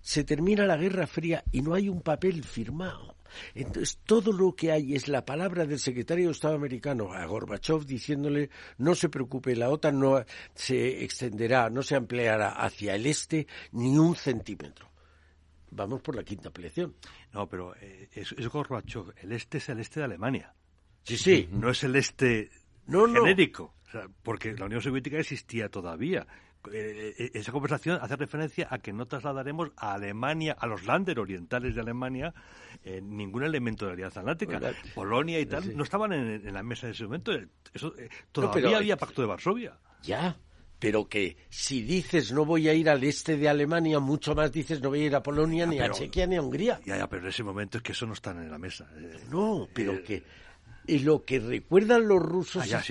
[0.00, 3.14] Se termina la Guerra Fría y no hay un papel firmado.
[3.54, 7.84] Entonces, todo lo que hay es la palabra del secretario de Estado americano a Gorbachev
[7.84, 13.46] diciéndole no se preocupe, la OTAN no se extenderá, no se ampliará hacia el este
[13.72, 14.90] ni un centímetro.
[15.70, 16.94] Vamos por la quinta ampliación.
[17.32, 19.14] No, pero eh, es, Gorbachev.
[19.22, 20.54] El este es el este de Alemania.
[21.02, 21.48] Sí, sí.
[21.50, 22.50] No es el este
[22.86, 23.74] genérico.
[24.22, 26.26] porque la Unión Soviética existía todavía.
[26.70, 31.18] Eh, eh, esa conversación hace referencia a que no trasladaremos a Alemania, a los Länder
[31.18, 32.32] orientales de Alemania,
[32.84, 34.60] eh, ningún elemento de la Alianza Atlántica.
[34.94, 37.32] Polonia y tal no estaban en, la mesa en ese momento.
[37.72, 37.92] Eso,
[38.30, 39.78] todavía había pacto de Varsovia.
[40.02, 40.36] Ya,
[40.78, 44.80] pero que si dices no voy a ir al este de Alemania, mucho más dices
[44.80, 46.80] no voy a ir a Polonia, ni a Chequia, ni a Hungría.
[46.84, 48.88] Ya, ya, pero en ese momento es que eso no está en la mesa.
[49.30, 50.24] No, pero que
[50.86, 52.82] y lo que recuerdan los rusos ah,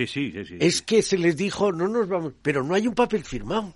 [0.59, 3.75] es que se les dijo no nos vamos, pero no hay un papel firmado.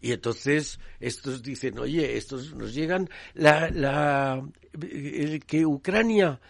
[0.00, 4.46] Y entonces estos dicen, oye, estos nos llegan la, la
[4.80, 6.40] el que Ucrania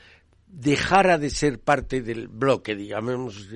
[0.46, 3.48] dejara de ser parte del bloque, digamos,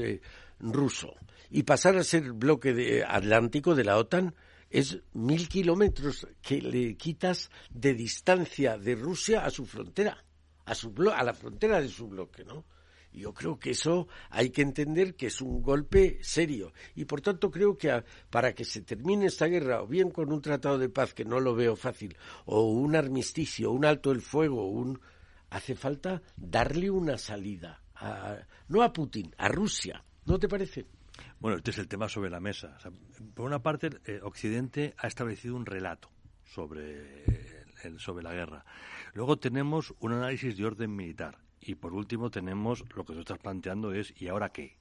[0.61, 1.15] ruso
[1.51, 4.35] y pasara a ser bloque de, atlántico de la OTAN
[4.71, 10.25] es mil kilómetros que le quitas de distancia de Rusia a su frontera,
[10.67, 12.67] a su a la frontera de su bloque, ¿no?
[13.13, 16.73] Yo creo que eso hay que entender que es un golpe serio.
[16.95, 20.43] Y por tanto creo que para que se termine esta guerra, o bien con un
[20.43, 24.99] tratado de paz, que no lo veo fácil, o un armisticio, un alto el fuego,
[25.51, 27.83] hace falta darle una salida.
[28.69, 30.05] no a Putin, a Rusia.
[30.27, 30.87] ¿No te parece?
[31.41, 32.79] Bueno, este es el tema sobre la mesa.
[33.35, 36.11] por una parte, eh, Occidente ha establecido un relato
[36.45, 37.25] sobre,
[37.99, 38.65] sobre la guerra.
[39.15, 43.39] Luego tenemos un análisis de orden militar y por último tenemos lo que tú estás
[43.39, 44.77] planteando es ¿y ahora qué?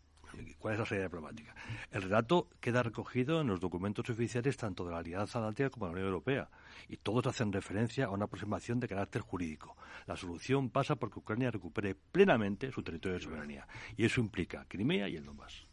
[0.59, 1.55] ¿Cuál es la salida diplomática?
[1.91, 5.91] El relato queda recogido en los documentos oficiales tanto de la Alianza Atlántica como de
[5.91, 6.49] la Unión Europea
[6.87, 9.77] y todos hacen referencia a una aproximación de carácter jurídico.
[10.05, 15.09] La solución pasa porque Ucrania recupere plenamente su territorio de soberanía y eso implica Crimea
[15.09, 15.67] y el Donbass.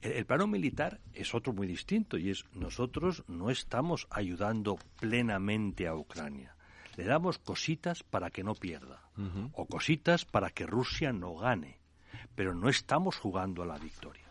[0.00, 5.86] El, el, plano militar es otro muy distinto y es nosotros no estamos ayudando plenamente
[5.86, 6.54] a Ucrania
[7.00, 9.00] le damos cositas para que no pierda
[9.54, 11.80] o cositas para que Rusia no gane,
[12.34, 14.28] pero no estamos jugando a la victoria.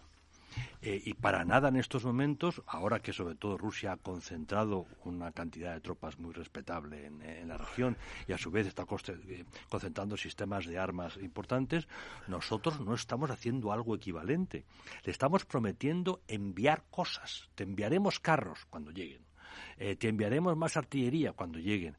[0.81, 5.31] Eh, y para nada en estos momentos, ahora que sobre todo Rusia ha concentrado una
[5.31, 10.15] cantidad de tropas muy respetable en, la región y a su vez está eh, concentrando
[10.15, 11.87] sistemas de armas importantes,
[12.27, 14.65] nosotros no estamos haciendo algo equivalente.
[15.03, 17.49] Le estamos prometiendo enviar cosas.
[17.55, 19.27] Te enviaremos carros cuando lleguen.
[19.77, 21.97] Eh, te enviaremos más artillería cuando lleguen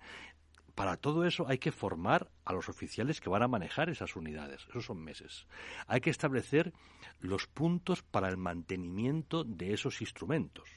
[0.75, 4.67] para todo eso hay que formar a los oficiales que van a manejar esas unidades.
[4.71, 5.47] Esos son meses.
[5.87, 6.73] Hay que establecer
[7.21, 10.69] los puntos para el mantenimiento de esos instrumentos.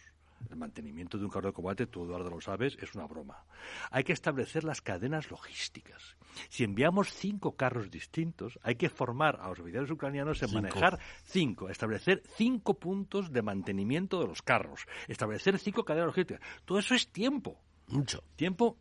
[0.49, 3.45] El mantenimiento de un carro de combate, tú Eduardo lo sabes, es una broma.
[3.91, 6.17] Hay que establecer las cadenas logísticas.
[6.49, 11.69] Si enviamos cinco carros distintos, hay que formar a los oficiales ucranianos en manejar cinco,
[11.69, 16.41] establecer cinco puntos de mantenimiento de los carros, establecer cinco cadenas logísticas.
[16.65, 17.60] Todo eso es tiempo.
[17.88, 18.23] Mucho.
[18.36, 18.77] Tiempo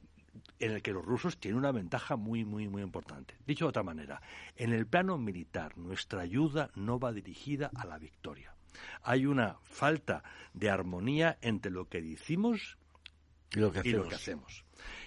[0.59, 3.35] en el que los rusos tienen una ventaja muy, muy, muy importante.
[3.47, 4.21] Dicho de otra manera,
[4.57, 8.55] en el plano militar, nuestra ayuda no va dirigida a la victoria.
[9.03, 10.23] Hay una falta
[10.55, 12.79] de armonía entre lo que decimos
[13.55, 14.64] y lo que hacemos.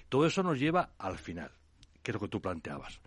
[0.10, 1.52] Todo eso nos lleva al final,
[2.04, 3.02] que es lo que tú planteabas.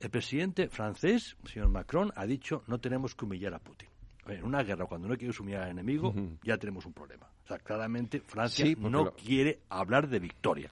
[0.00, 3.88] El presidente francés, señor Macron, ha dicho no tenemos que humillar a Putin.
[4.26, 7.28] En una guerra, cuando no quieres humillar al enemigo, ya tenemos un problema.
[7.44, 10.70] O sea, claramente Francia no quiere hablar de victoria.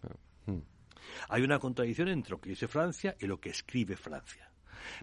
[1.28, 4.50] Hay una contradicción entre lo que dice Francia y lo que escribe Francia.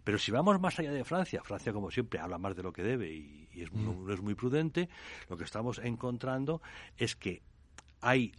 [0.04, 2.84] Pero si vamos más allá de Francia, Francia como siempre habla más de lo que
[2.84, 4.12] debe y, es, no mm.
[4.12, 4.90] es muy prudente,
[5.30, 6.62] lo que estamos encontrando
[6.98, 7.42] es que
[8.02, 8.34] hay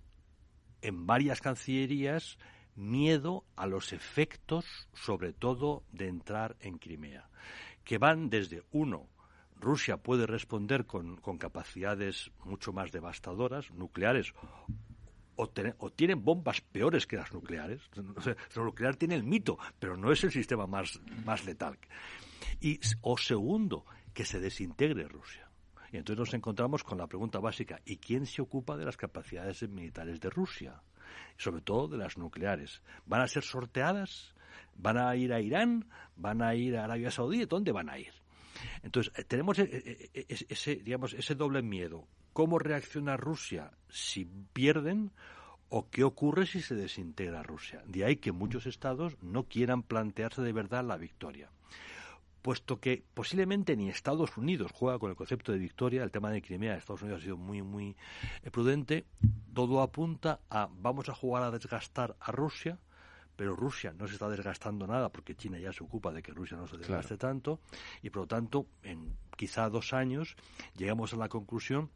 [0.82, 2.38] en varias cancillerías
[2.76, 7.28] miedo a los efectos, sobre todo de entrar en Crimea,
[7.84, 9.08] que van desde uno,
[9.56, 14.32] Rusia puede responder con, con capacidades mucho más devastadoras, nucleares
[15.38, 17.80] o, tienen bombas peores que las nucleares.
[18.56, 21.78] O nuclear tiene el mito, pero no es el sistema más, más letal.
[22.60, 25.48] Y, o segundo, que se desintegre Rusia.
[25.92, 29.66] Y entonces nos encontramos con la pregunta básica, ¿y quién se ocupa de las capacidades
[29.68, 30.82] militares de Rusia?
[31.36, 32.82] Sobre todo de las nucleares.
[33.06, 34.34] ¿Van a ser sorteadas?
[34.74, 35.88] ¿Van a ir a Irán?
[36.16, 37.44] ¿Van a ir a Arabia Saudí?
[37.46, 38.12] ¿Dónde van a ir?
[38.82, 45.10] Entonces, eh, tenemos eh, eh, ese, digamos, ese doble miedo cómo reacciona Rusia si pierden
[45.70, 47.82] o qué ocurre si se desintegra Rusia.
[47.84, 51.50] De ahí que muchos estados no quieran plantearse de verdad la victoria.
[52.40, 56.40] Puesto que posiblemente ni Estados Unidos juega con el concepto de victoria, el tema de
[56.40, 57.96] Crimea, Estados Unidos ha sido muy, muy
[58.44, 59.04] eh, prudente,
[59.52, 62.78] todo apunta a vamos a jugar a desgastar a Rusia,
[63.34, 66.56] pero Rusia no se está desgastando nada porque China ya se ocupa de que Rusia
[66.56, 67.58] no se desgaste tanto
[68.00, 70.36] y por lo tanto en quizá dos años
[70.76, 71.90] llegamos a la conclusión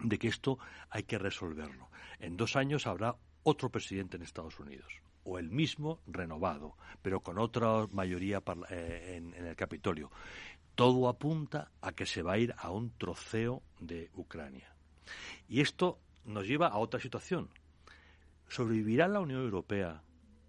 [0.00, 0.58] de que esto
[0.90, 1.88] hay que resolverlo.
[2.18, 4.92] En dos años habrá otro presidente en Estados Unidos,
[5.24, 10.10] o el mismo renovado, pero con otra mayoría eh, en, el Capitolio.
[10.74, 14.74] Todo apunta a que se va a ir a un troceo de Ucrania.
[15.48, 17.50] Y esto nos lleva a otra situación.
[18.48, 20.02] ¿Sobrevivirá la Unión Europea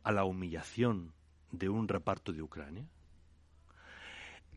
[0.03, 1.13] a la humillación
[1.51, 2.88] de un reparto de Ucrania?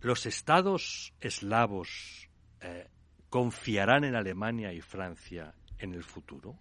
[0.01, 2.29] Los estados eslavos
[2.61, 2.89] eh,
[3.29, 6.57] confiarán en Alemania y Francia en el futuro?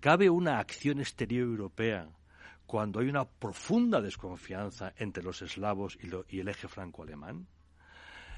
[0.00, 2.08] ¿Cabe una acción exterior europea
[2.66, 7.46] cuando hay una profunda desconfianza entre los eslavos y, el eje franco-alemán?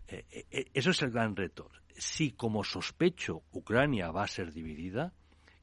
[0.09, 1.71] Eh, eh, eh, eso es el gran reto.
[1.97, 5.13] Si, como sospecho, Ucrania va a ser dividida,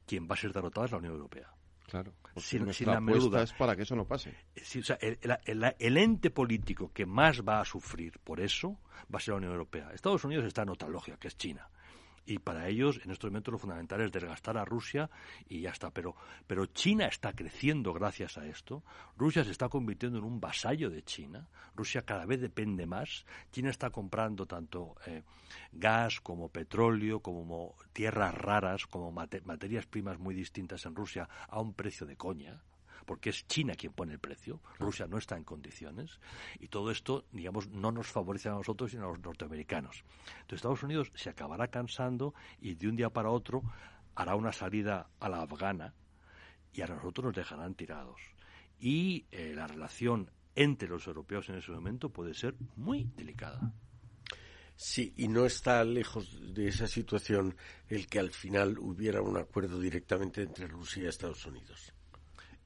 [0.06, 1.52] quien va a ser derrotada es la Unión Europea.
[1.86, 2.14] Claro.
[2.36, 4.32] Sin, sin la es para que eso no pase.
[5.00, 8.78] el, ente político que más va a sufrir por eso
[9.12, 9.90] va a ser la Unión Europea.
[9.92, 11.68] Estados Unidos está en otra lógica, que es China
[12.26, 15.10] y para ellos en estos momentos lo fundamental es desgastar a Rusia
[15.48, 15.90] y ya está.
[15.90, 16.14] Pero,
[16.46, 18.82] pero China está creciendo gracias a esto.
[19.16, 21.48] Rusia se está convirtiendo en un vasallo de China.
[21.74, 23.24] Rusia cada vez depende más.
[23.50, 25.22] China está comprando tanto eh,
[25.72, 31.74] gas como petróleo, como tierras raras, como materias primas muy distintas en Rusia a un
[31.74, 32.62] precio de coña
[33.10, 36.20] porque es China quien pone el precio, Rusia no está en condiciones,
[36.60, 40.04] y todo esto, digamos, no nos favorece a nosotros, sino a los norteamericanos.
[40.42, 43.64] Entonces Estados Unidos se acabará cansando y de un día para otro
[44.14, 45.92] hará una salida a la afgana
[46.72, 48.20] y a nosotros nos dejarán tirados.
[48.78, 53.74] Y eh, la relación entre los europeos en ese momento puede ser muy delicada.
[54.76, 57.56] Sí, y no está lejos de esa situación
[57.88, 61.92] el que al final hubiera un acuerdo directamente entre Rusia y Estados Unidos.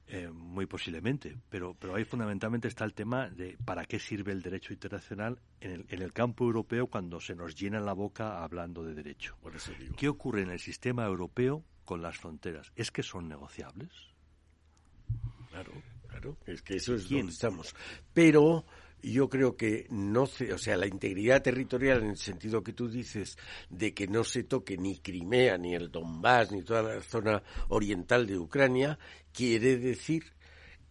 [0.07, 4.43] Eh, muy posiblemente, pero, pero ahí fundamentalmente está el tema de para qué sirve el
[4.43, 8.83] derecho internacional en el, en el campo europeo cuando se nos llena la boca hablando
[8.83, 9.35] de derecho.
[9.97, 12.71] ¿Qué ocurre en el sistema europeo con las fronteras?
[12.75, 13.89] ¿Es que son negociables?
[15.49, 15.71] Claro,
[16.07, 17.75] claro, es que eso es donde estamos.
[18.13, 18.63] Pero
[19.01, 22.89] yo creo que no se, o sea, la integridad territorial en el sentido que tú
[22.89, 23.37] dices
[23.69, 28.25] de que no se toque ni Crimea, ni el Donbass, ni toda la zona oriental
[28.25, 28.97] de Ucrania,
[29.31, 30.33] quiere decir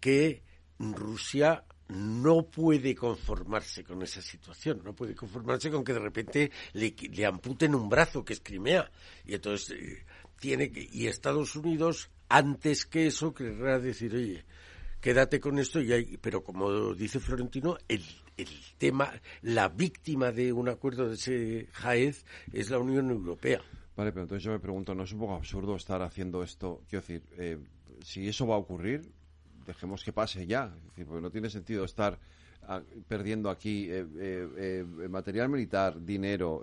[0.01, 0.43] que
[0.79, 7.27] Rusia no puede conformarse con esa situación, no puede conformarse con que de repente le,
[7.27, 8.91] amputen un brazo, que es Crimea.
[9.25, 10.05] Y entonces eh,
[10.41, 14.45] tiene que, y Estados Unidos, antes que eso, querrá decir, oye,
[15.05, 18.03] quédate con esto y hay, pero como dice Florentino, el,
[18.39, 18.49] el
[18.79, 22.25] tema, la víctima de un acuerdo de ese Jaez
[22.55, 23.61] es la Unión Europea.
[23.95, 26.81] Vale, pero entonces yo me pregunto, ¿no es un poco absurdo estar haciendo esto?
[26.89, 27.59] Quiero decir, eh,
[28.03, 29.13] si eso va a ocurrir,
[29.67, 30.75] dejemos que pase ya.
[30.97, 32.19] Porque no tiene sentido estar
[32.63, 36.63] ah, perdiendo aquí eh, eh, material militar, dinero.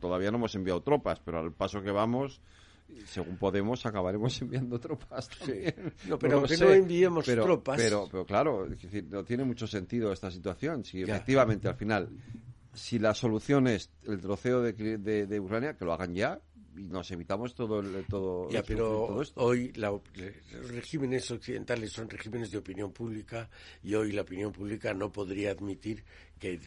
[0.00, 2.42] todavía no hemos enviado tropas, pero al paso que vamos,
[3.06, 5.92] según Podemos, acabaremos enviando tropas también.
[6.08, 7.76] No, pero que no enviemos tropas.
[7.76, 10.84] Pero, pero claro, es decir, no tiene mucho sentido esta situación.
[10.84, 12.08] Si efectivamente al final
[12.72, 14.72] si la solución es el troceo de,
[15.26, 16.40] de, Ucrania, que lo hagan ya
[16.76, 20.00] y nos evitamos todo el, todo, ya, pero hoy los
[20.68, 23.48] regímenes occidentales son regímenes de opinión pública
[23.82, 26.04] y hoy la opinión pública no podría admitir
[26.38, 26.58] que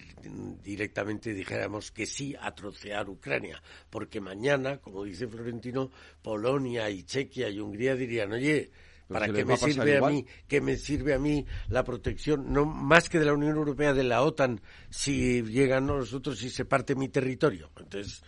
[0.64, 5.90] directamente dijéramos que sí a trocear Ucrania, porque mañana, como dice Florentino,
[6.22, 8.72] Polonia y Chequia y Hungría dirían, oye,
[9.08, 13.10] ¿Para qué me sirve a mí, que me sirve a mí la protección, no más
[13.10, 17.10] que de la Unión Europea, de la OTAN, si llegan nosotros y se parte mi
[17.10, 17.70] territorio?
[17.78, 18.24] Entonces.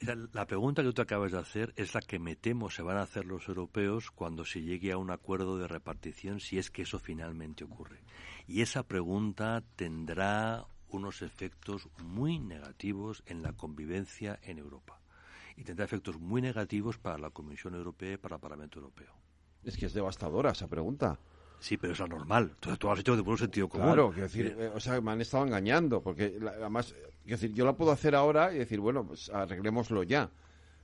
[0.00, 3.02] La pregunta que tú acabas de hacer es la que me temo se van a
[3.02, 6.98] hacer los europeos cuando se llegue a un acuerdo de repartición, si es que eso
[6.98, 8.02] finalmente ocurre.
[8.46, 15.00] Y esa pregunta tendrá unos efectos muy negativos en la convivencia en Europa.
[15.56, 19.14] Y tendrá efectos muy negativos para la Comisión Europea y para el Parlamento Europeo.
[19.64, 21.18] Es que es devastadora esa pregunta.
[21.58, 22.52] Sí, pero es la normal.
[22.60, 23.86] Tú, tú has hecho de buen sentido común.
[23.86, 27.64] Claro, quiero decir, eh, o sea, me han estado engañando, porque además, quiero decir, yo
[27.64, 30.30] la puedo hacer ahora y decir, bueno, pues arreglémoslo ya.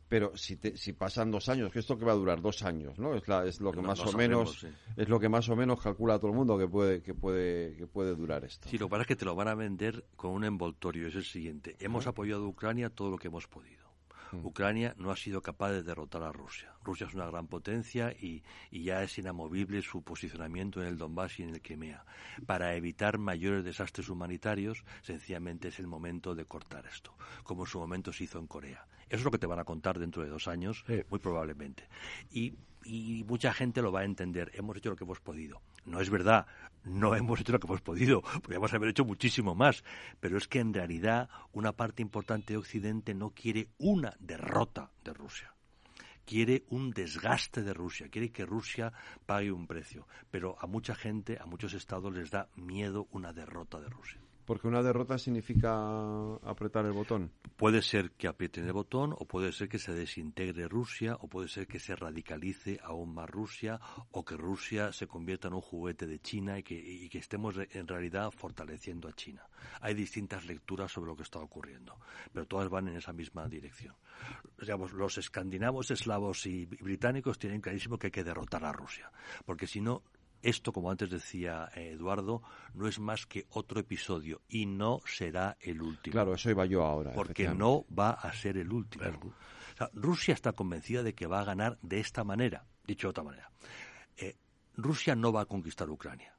[0.08, 3.14] Pero si, si pasan dos años, que esto que va a durar dos años, ¿no?
[3.14, 6.18] Es, la, es lo que más o menos es lo que más o menos calcula
[6.18, 8.68] todo el mundo que puede que puede que puede durar esto.
[8.68, 11.08] Sí, lo que pasa es que te lo van a vender con un envoltorio.
[11.08, 13.81] Es el siguiente: hemos apoyado a Ucrania todo lo que hemos podido.
[14.32, 16.72] Ucrania no ha sido capaz de derrotar a Rusia.
[16.82, 21.42] Rusia es una gran potencia y, ya es inamovible su posicionamiento en el Donbass y
[21.42, 22.04] en el Crimea.
[22.46, 27.14] Para evitar mayores desastres humanitarios, sencillamente es el momento de cortar esto,
[27.44, 28.86] como en su momento se hizo en Corea.
[29.08, 31.88] Eso es lo que te van a contar dentro de dos años, muy probablemente.
[32.30, 34.50] Y y mucha gente lo va a entender.
[34.54, 35.60] Hemos hecho lo que hemos podido.
[35.84, 36.46] No es verdad,
[36.84, 39.84] no hemos hecho lo que hemos podido, podríamos haber hecho muchísimo más,
[40.20, 45.12] pero es que en realidad una parte importante de Occidente no quiere una derrota de
[45.12, 45.54] Rusia.
[46.24, 48.92] Quiere un desgaste de Rusia, quiere que Rusia
[49.26, 53.80] pague un precio, pero a mucha gente, a muchos estados les da miedo una derrota
[53.80, 54.20] de Rusia.
[54.52, 57.32] Porque una derrota significa apretar el botón.
[57.56, 61.48] Puede ser que aprieten el botón, o puede ser que se desintegre Rusia, o puede
[61.48, 63.80] ser que se radicalice aún más Rusia,
[64.10, 67.88] o que Rusia se convierta en un juguete de China y que, que estemos en
[67.88, 69.42] realidad fortaleciendo a China.
[69.80, 71.98] Hay distintas lecturas sobre lo que está ocurriendo,
[72.30, 73.94] pero todas van en esa misma dirección.
[74.60, 79.10] Digamos, los escandinavos, eslavos y británicos tienen clarísimo que hay que derrotar a Rusia,
[79.46, 80.02] porque si no,
[80.42, 82.42] esto, como antes decía eh, Eduardo,
[82.74, 86.12] no es más que otro episodio y no será el último.
[86.12, 87.12] Claro, eso iba yo ahora.
[87.12, 89.04] Porque no va a ser el último.
[89.94, 92.66] Rusia está convencida de que va a ganar de esta manera.
[92.84, 93.50] Dicho de otra manera,
[94.16, 94.36] eh,
[94.76, 96.34] Rusia no va a conquistar Ucrania.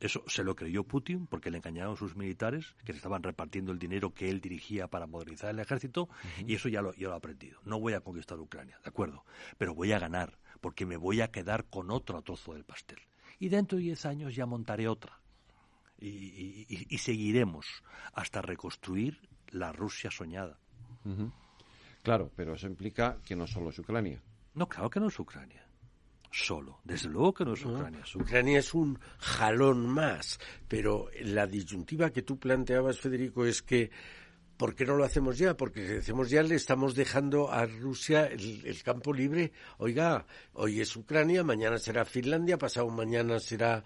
[0.00, 3.78] Eso se lo creyó Putin porque le engañaron sus militares que se estaban repartiendo el
[3.78, 6.08] dinero que él dirigía para modernizar el ejército
[6.46, 7.60] y eso ya lo, ya lo ha aprendido.
[7.64, 9.24] No voy a conquistar Ucrania, de acuerdo,
[9.56, 12.98] pero voy a ganar porque me voy a quedar con otro trozo del pastel
[13.44, 15.20] y dentro de diez años ya montaré otra.
[16.00, 17.66] Y, seguiremos
[18.14, 19.20] hasta reconstruir
[19.50, 20.58] la Rusia soñada.
[22.02, 24.18] Claro, pero eso implica que no solo es Ucrania.
[24.54, 25.62] No, claro que no es Ucrania.
[26.30, 26.80] Solo.
[26.84, 28.02] Desde luego que no es Ucrania.
[28.14, 30.40] Ucrania es un jalón más.
[30.66, 33.90] Pero la disyuntiva que tú planteabas, Federico, es que
[34.56, 35.56] ¿Por qué no lo hacemos ya?
[35.56, 39.52] Porque si hacemos ya le estamos dejando a Rusia el, campo libre.
[39.78, 43.82] Oiga, hoy es Ucrania, mañana será Finlandia, pasado mañana será...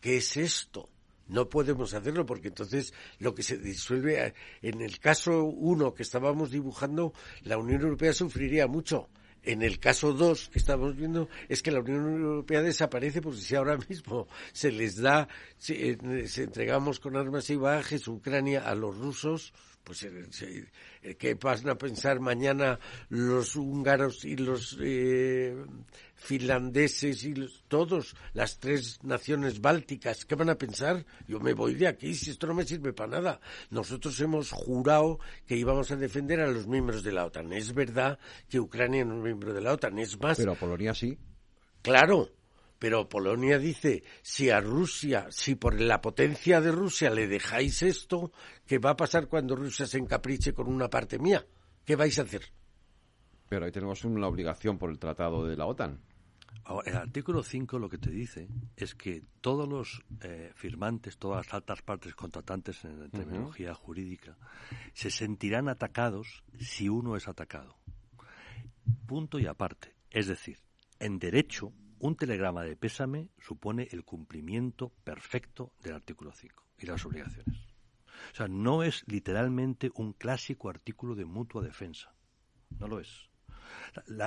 [0.00, 0.88] ¿Qué es esto?
[1.28, 6.50] No podemos hacerlo porque entonces lo que se disuelve, en el caso uno que estábamos
[6.50, 7.12] dibujando,
[7.42, 9.08] la Unión Europea sufriría mucho.
[9.42, 13.54] En el caso dos que estamos viendo es que la Unión Europea desaparece porque si
[13.54, 15.28] ahora mismo se les da,
[15.58, 19.52] se, eh, se entregamos con armas y bajes Ucrania a los rusos,
[19.84, 20.66] pues eh,
[21.02, 22.80] eh, ¿qué van a pensar mañana
[23.10, 25.54] los húngaros y los eh,
[26.14, 27.34] finlandeses y
[27.68, 30.24] todos, las tres naciones bálticas?
[30.24, 31.04] ¿Qué van a pensar?
[31.28, 33.40] Yo me voy de aquí, si esto no me sirve para nada.
[33.70, 37.52] Nosotros hemos jurado que íbamos a defender a los miembros de la OTAN.
[37.52, 38.18] Es verdad
[38.48, 40.38] que Ucrania no es miembro de la OTAN, es más...
[40.38, 41.18] Pero Polonia sí.
[41.82, 42.30] Claro,
[42.84, 48.30] pero Polonia dice, si a Rusia, si por la potencia de Rusia le dejáis esto,
[48.66, 51.46] ¿qué va a pasar cuando Rusia se encapriche con una parte mía?
[51.82, 52.42] ¿Qué vais a hacer?
[53.48, 55.98] Pero ahí tenemos una obligación por el tratado de la OTAN.
[56.84, 61.54] el artículo 5 lo que te dice es que todos los eh, firmantes, todas las
[61.54, 64.36] altas partes contratantes en la terminología jurídica,
[64.92, 67.78] se sentirán atacados si uno es atacado.
[69.06, 69.94] Punto y aparte.
[70.10, 70.58] Es decir,
[70.98, 71.72] en derecho,
[72.04, 77.56] un telegrama de pésame supone el cumplimiento perfecto del artículo 5 y las obligaciones.
[78.30, 82.14] O sea, no es literalmente un clásico artículo de mutua defensa.
[82.78, 83.30] No lo es.
[84.06, 84.26] La,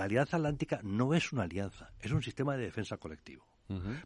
[0.00, 3.46] Alianza Atlántica no es una alianza, es un sistema de defensa colectivo.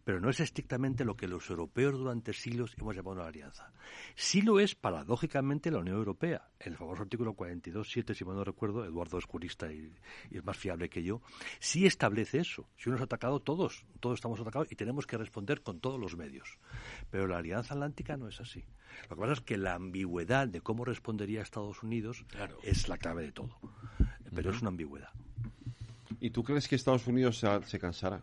[0.05, 3.73] Pero no es estrictamente lo que los europeos durante siglos hemos llamado una alianza.
[4.15, 6.49] Sí lo es, paradójicamente, la Unión Europea.
[6.59, 9.93] El famoso artículo 42.7, si mal no recuerdo, Eduardo es jurista y,
[10.31, 11.23] es más fiable que yo,
[11.59, 12.69] sí establece eso.
[12.77, 16.17] Si uno es atacado, todos, todos estamos atacados y tenemos que responder con todos los
[16.17, 16.59] medios.
[17.11, 18.65] Pero la Alianza Atlántica no es así.
[19.11, 22.25] Lo que pasa es que la ambigüedad de cómo respondería Estados Unidos
[22.63, 23.59] es la clave de todo
[24.37, 25.09] pero es una ambigüedad.
[26.21, 28.23] ¿Y tú crees que Estados Unidos se, cansará?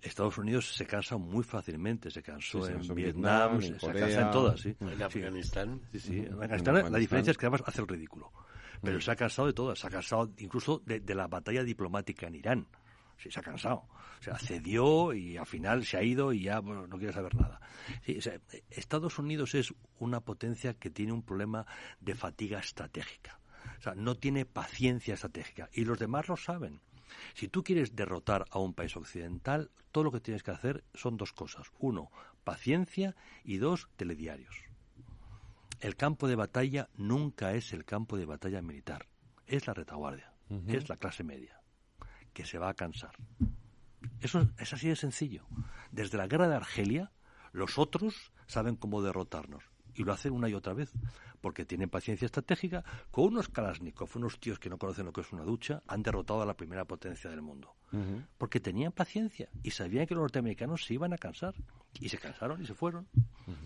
[0.00, 4.76] Estados Unidos se cansa muy fácilmente, se cansó en, Vietnam, se, cansa en todas, sí.
[4.80, 5.80] En Afganistán.
[5.92, 6.18] Sí, sí.
[6.18, 8.32] En Afganistán la diferencia es que además hace el ridículo.
[8.80, 12.36] Pero se ha cansado de todas, se ha cansado incluso de, la batalla diplomática en
[12.36, 12.68] Irán.
[13.16, 13.88] Sí, se ha cansado.
[14.20, 17.60] O sea, cedió y al final se ha ido y ya no quiere saber nada.
[18.70, 21.66] Estados Unidos es una potencia que tiene un problema
[22.00, 23.40] de fatiga estratégica.
[23.78, 25.68] O sea, no tiene paciencia estratégica.
[25.72, 26.80] Y los demás lo saben.
[27.34, 31.16] Si tú quieres derrotar a un país occidental, todo lo que tienes que hacer son
[31.16, 31.68] dos cosas.
[31.78, 32.10] Uno,
[32.44, 34.54] paciencia y dos, telediarios.
[35.80, 39.06] El campo de batalla nunca es el campo de batalla militar.
[39.46, 40.32] Es la retaguardia.
[40.66, 41.60] Es la clase media.
[42.32, 43.12] Que se va a cansar.
[44.20, 45.46] Eso es así de sencillo.
[45.92, 47.12] Desde la guerra de Argelia,
[47.52, 49.64] los otros saben cómo derrotarnos.
[49.98, 50.92] Y lo hacen una y otra vez
[51.40, 55.32] porque tienen paciencia estratégica, con unos Kalashnikov, unos tíos que no conocen lo que es
[55.32, 57.74] una ducha, han derrotado a la primera potencia del mundo.
[58.36, 61.54] Porque tenían paciencia y sabían que los norteamericanos se iban a cansar.
[62.00, 63.08] Y se cansaron y se fueron.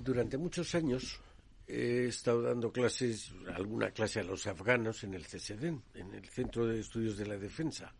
[0.00, 1.20] Durante muchos años
[1.66, 6.66] he estado dando clases, alguna clase a los afganos en el CSDEN, en el Centro
[6.66, 7.92] de Estudios de la Defensa.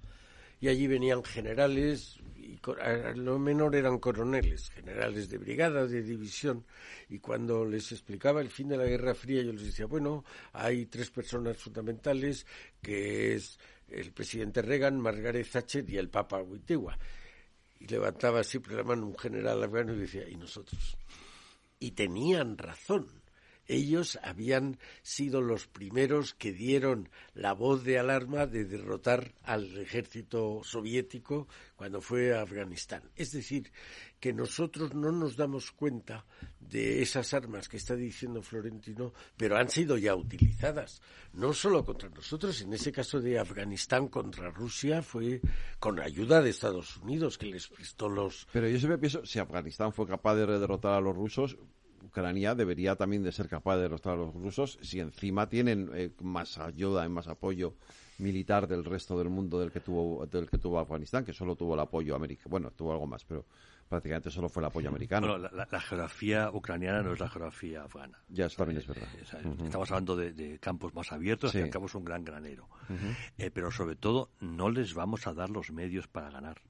[0.60, 2.58] Y allí venían generales, y
[3.14, 6.64] lo menor eran coroneles, generales de brigada, de división,
[7.08, 10.86] y cuando les explicaba el fin de la Guerra Fría, yo les decía, bueno, hay
[10.86, 12.44] tres personas fundamentales,
[12.82, 16.98] que es el presidente Reagan, Margaret Thatcher y el Papa Wittewa.
[17.78, 20.96] Y levantaba siempre la mano un general afgano y decía, ¿y nosotros?
[21.78, 23.21] Y tenían razón
[23.72, 30.60] ellos habían sido los primeros que dieron la voz de alarma de derrotar al ejército
[30.64, 33.02] soviético cuando fue a Afganistán.
[33.16, 33.72] Es decir,
[34.20, 36.24] que nosotros no nos damos cuenta
[36.60, 41.02] de esas armas que está diciendo Florentino, pero han sido ya utilizadas,
[41.32, 45.40] no solo contra nosotros, en ese caso de Afganistán contra Rusia fue
[45.80, 48.46] con ayuda de Estados Unidos que les prestó los...
[48.52, 51.56] Pero yo siempre pienso, si Afganistán fue capaz de derrotar a los rusos,
[52.04, 56.10] Ucrania debería también de ser capaz de derrotar a los rusos si encima tienen eh,
[56.20, 57.74] más ayuda y más apoyo
[58.18, 61.74] militar del resto del mundo del que tuvo del que tuvo Afganistán, que solo tuvo
[61.74, 62.50] el apoyo americano.
[62.50, 63.44] Bueno, tuvo algo más, pero
[63.88, 65.36] prácticamente solo fue el apoyo americano.
[65.36, 68.18] la, geografía ucraniana no es la geografía afgana.
[68.28, 69.08] Ya, eso también es verdad.
[69.14, 72.68] Eh, estamos hablando de, campos más abiertos, y cabo es un gran granero.
[73.38, 76.62] Eh, pero sobre todo, no les vamos a dar los medios para ganar.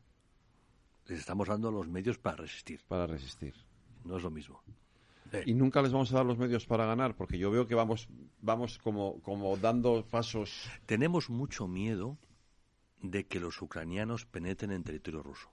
[1.06, 2.80] Les estamos dando los medios para resistir.
[2.88, 3.54] Para resistir.
[4.04, 4.62] No es lo mismo.
[5.46, 8.08] Y nunca les vamos a dar los medios para ganar, porque yo veo que vamos,
[8.40, 10.70] vamos como, como dando pasos.
[10.86, 12.18] Tenemos mucho miedo
[13.00, 15.50] de que los ucranianos penetren en territorio ruso.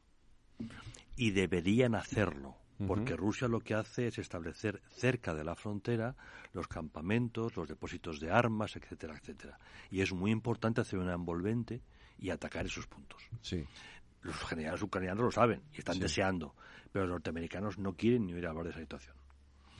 [1.15, 2.57] Y deberían hacerlo,
[2.87, 6.15] porque Rusia lo que hace es establecer cerca de la frontera
[6.53, 9.59] los campamentos, los depósitos de armas, etcétera, etcétera.
[9.89, 11.81] Y es muy importante hacer una envolvente
[12.17, 13.21] y atacar esos puntos.
[13.41, 13.65] Sí.
[14.21, 16.55] Los generales ucranianos lo saben y están deseando,
[16.91, 19.18] pero los norteamericanos no quieren ni oír hablar de esa situación.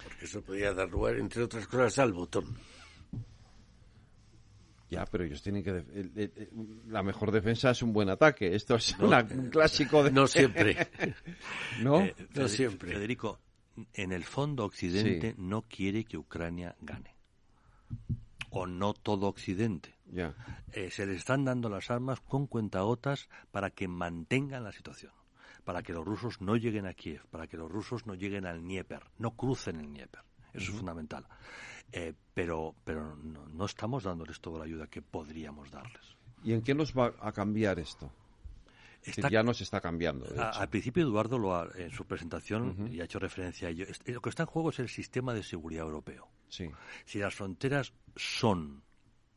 [0.04, 2.58] Porque eso podía dar lugar, entre otras cosas, al botón.
[4.90, 6.32] Ya, pero ellos tienen que...
[6.88, 8.56] la mejor defensa es un buen ataque.
[8.56, 10.12] Esto es un clásico de...
[10.12, 10.76] No siempre.
[11.82, 12.02] ¿No?
[12.02, 12.94] Eh, no siempre.
[12.94, 13.40] Federico,
[13.94, 17.16] en el fondo Occidente no quiere que Ucrania gane.
[18.50, 19.94] O no todo Occidente.
[20.08, 20.34] Ya.
[20.74, 25.12] Eh, se les están dando las armas con cuentagotas para que mantengan la situación
[25.70, 28.60] para que los rusos no lleguen a Kiev, para que los rusos no lleguen al
[28.60, 30.24] Dnieper, no crucen el Dnieper.
[30.52, 31.28] Eso es fundamental.
[31.92, 36.18] Eh, pero pero no, estamos dándoles toda la ayuda que podríamos darles.
[36.44, 38.12] ¿Y en qué nos va a cambiar esto?
[39.30, 40.26] ya nos está cambiando.
[40.42, 43.86] al principio Eduardo lo en su presentación y ha hecho referencia a ello.
[44.08, 46.30] Lo que está en juego es el sistema de seguridad europeo.
[46.48, 46.68] Sí.
[47.06, 48.82] Si las fronteras son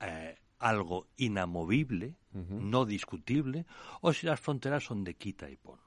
[0.01, 3.66] eh, algo inamovible, no discutible,
[4.01, 5.78] o si las fronteras son de quita y pon.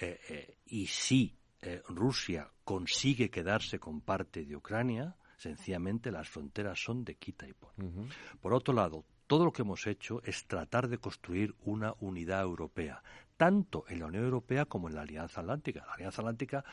[0.00, 6.82] Eh, eh, y si eh, Rusia consigue quedarse con parte de Ucrania, sencillamente las fronteras
[6.82, 8.08] son de quita y pon.
[8.40, 13.02] Por otro lado, todo lo que hemos hecho es tratar de construir una unidad europea,
[13.36, 15.84] tanto en la Unión Europea como en la Alianza Atlántica.
[15.86, 16.64] La Alianza Atlántica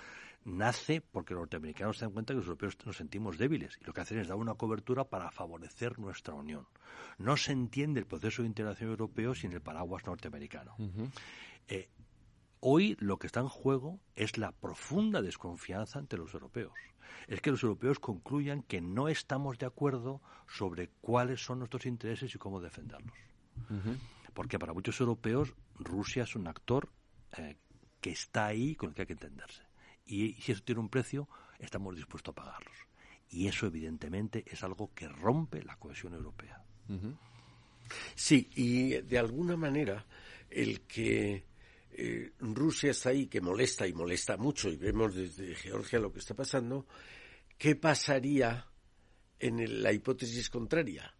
[0.46, 3.94] nace porque los norteamericanos se dan cuenta que los europeos nos sentimos débiles y lo
[3.94, 6.66] que hacen es dar una cobertura para favorecer nuestra unión.
[7.18, 10.76] No se entiende el proceso de integración europeo sin el paraguas norteamericano.
[11.68, 11.90] Eh,
[12.60, 16.74] hoy lo que está en juego es la profunda desconfianza ante los europeos.
[17.28, 22.34] Es que los europeos concluyan que no estamos de acuerdo sobre cuáles son nuestros intereses
[22.34, 23.18] y cómo defenderlos.
[24.34, 26.90] Porque para muchos europeos Rusia es un actor
[27.38, 27.58] eh,
[28.02, 29.68] que está ahí con el que hay que entenderse
[30.08, 31.28] y si eso tiene un precio,
[31.60, 32.76] estamos dispuestos a pagarlos.
[33.30, 36.64] Y eso, evidentemente, es algo que rompe la cohesión europea.
[38.16, 40.06] Sí, y de alguna manera,
[40.50, 41.46] el que
[42.00, 46.20] eh, Rusia está ahí, que molesta y molesta mucho, y vemos desde Georgia lo que
[46.20, 46.86] está pasando,
[47.58, 48.68] ¿qué pasaría
[49.40, 51.16] en la hipótesis contraria?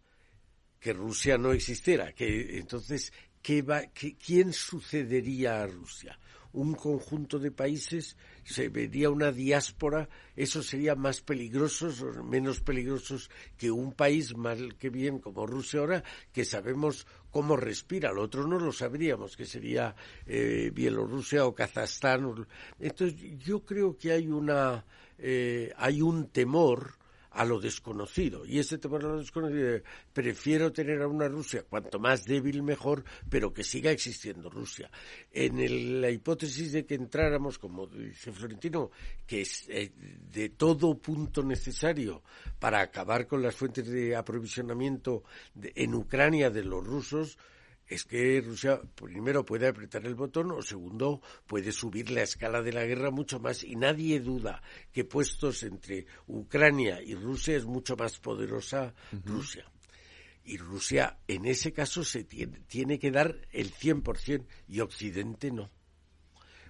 [0.78, 3.12] Que Rusia no existiera, que entonces,
[3.42, 6.16] ¿qué va, ¿quién sucedería a Rusia?
[6.52, 13.30] un conjunto de países, se vería una diáspora, eso sería más peligrosos o menos peligrosos
[13.56, 18.46] que un país mal que bien como Rusia ahora, que sabemos cómo respira, lo otro
[18.46, 19.94] no lo sabríamos, que sería
[20.26, 22.46] eh, Bielorrusia o Kazajstán.
[22.78, 24.84] Entonces yo creo que hay una
[25.18, 26.97] eh, hay un temor
[27.38, 28.44] a lo desconocido.
[28.44, 29.80] Y ese temor a lo desconocido,
[30.12, 34.90] prefiero tener a una Rusia cuanto más débil mejor, pero que siga existiendo Rusia.
[35.30, 38.90] En la hipótesis de que entráramos, como dice Florentino,
[39.24, 39.92] que es eh,
[40.32, 42.24] de todo punto necesario
[42.58, 45.22] para acabar con las fuentes de aprovisionamiento
[45.62, 47.38] en Ucrania de los rusos,
[47.88, 52.72] es que Rusia primero puede apretar el botón o segundo puede subir la escala de
[52.72, 54.62] la guerra mucho más y nadie duda
[54.92, 59.64] que puestos entre Ucrania y Rusia es mucho más poderosa Rusia.
[60.44, 65.70] Y Rusia en ese caso se tiene, tiene que dar el 100% y Occidente no.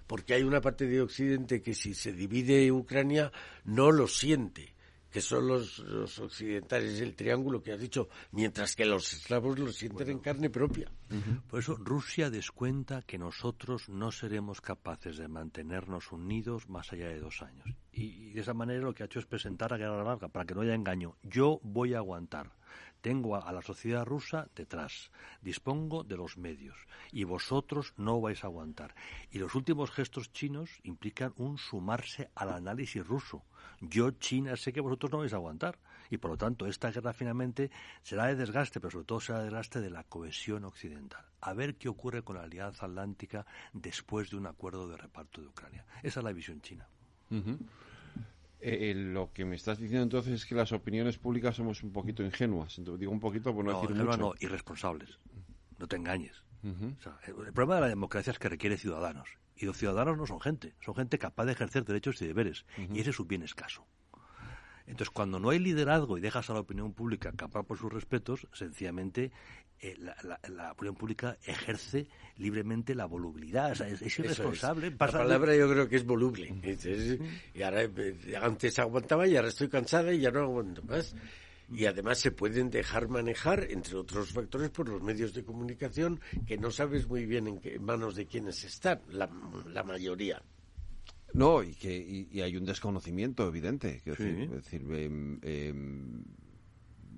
[0.07, 3.31] Porque hay una parte de Occidente que si se divide Ucrania
[3.65, 4.73] no lo siente
[5.11, 5.79] que son los,
[6.19, 10.91] occidentales el triángulo que has dicho, mientras que los esclavos lo sienten en carne propia.
[11.49, 17.19] Por eso Rusia descuenta que nosotros no seremos capaces de mantenernos unidos más allá de
[17.19, 17.67] dos años.
[17.91, 20.53] Y, de esa manera lo que ha hecho es presentar a guerra larga, para que
[20.53, 21.15] no haya engaño.
[21.23, 22.51] Yo voy a aguantar.
[23.01, 25.11] Tengo a, la sociedad rusa detrás.
[25.41, 26.77] Dispongo de los medios.
[27.11, 28.95] Y vosotros no vais a aguantar.
[29.31, 33.43] Y los últimos gestos chinos implican un sumarse al análisis ruso
[33.81, 35.79] yo, China, sé que vosotros no vais a aguantar.
[36.09, 37.69] Y por lo tanto, esta guerra finalmente
[38.01, 41.23] será de desgaste, pero sobre todo será de desgaste de la cohesión occidental.
[41.41, 45.47] A ver qué ocurre con la Alianza Atlántica después de un acuerdo de reparto de
[45.47, 45.85] Ucrania.
[46.01, 46.87] Esa es la visión china.
[48.61, 51.91] Eh, eh, lo que me estás diciendo entonces es que las opiniones públicas somos un
[51.91, 52.79] poquito ingenuas.
[52.97, 54.17] digo un poquito por no, decir mucho.
[54.17, 55.17] No, irresponsables.
[55.77, 56.43] No te engañes.
[56.63, 59.29] el problema de la democracia es que requiere ciudadanos.
[59.55, 62.65] Y los ciudadanos no son gente, son gente capaz de ejercer derechos y deberes.
[62.93, 63.85] Y ese es un bien escaso.
[64.89, 68.47] Entonces, cuando no hay liderazgo y dejas a la opinión pública capaz por sus respetos,
[68.53, 69.31] sencillamente
[69.79, 73.71] eh, la, opinión pública ejerce libremente la volubilidad.
[73.71, 74.89] O sea, es, irresponsable.
[74.89, 76.55] La palabra yo creo que es voluble.
[77.53, 81.15] y ahora, eh, antes aguantaba y ahora estoy cansada y ya no aguanto más
[81.71, 86.57] y además se pueden dejar manejar, entre otros factores, por los medios de comunicación que
[86.57, 89.29] no sabes muy bien en qué manos de quiénes están, la,
[89.67, 90.41] la mayoría.
[91.33, 91.95] No, y que
[92.31, 94.01] y, hay un desconocimiento evidente.
[94.05, 96.23] Es decir, em, em,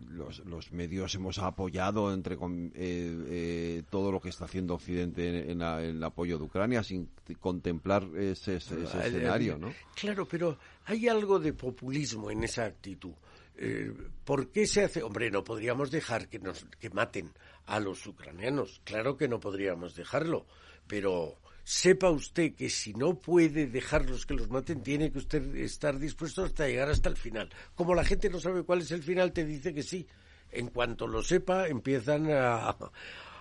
[0.09, 2.39] los, los, medios hemos apoyado entre eh,
[2.75, 7.09] eh, todo lo que está haciendo Occidente en, el apoyo de Ucrania sin
[7.39, 9.73] contemplar ese, ese escenario, ¿no?
[9.95, 13.13] Claro, pero hay algo de populismo en esa actitud.
[13.57, 13.93] Eh,
[14.25, 15.03] ¿Por qué se hace?
[15.03, 17.31] Hombre, no podríamos dejar que nos que maten
[17.65, 18.81] a los ucranianos.
[18.83, 20.45] Claro que no podríamos dejarlo,
[20.87, 25.97] pero sepa usted que si no puede dejarlos que los maten, tiene que usted estar
[25.99, 27.49] dispuesto hasta llegar hasta el final.
[27.75, 30.07] Como la gente no sabe cuál es el final, te dice que sí.
[30.51, 32.75] En cuanto lo sepa, empiezan a,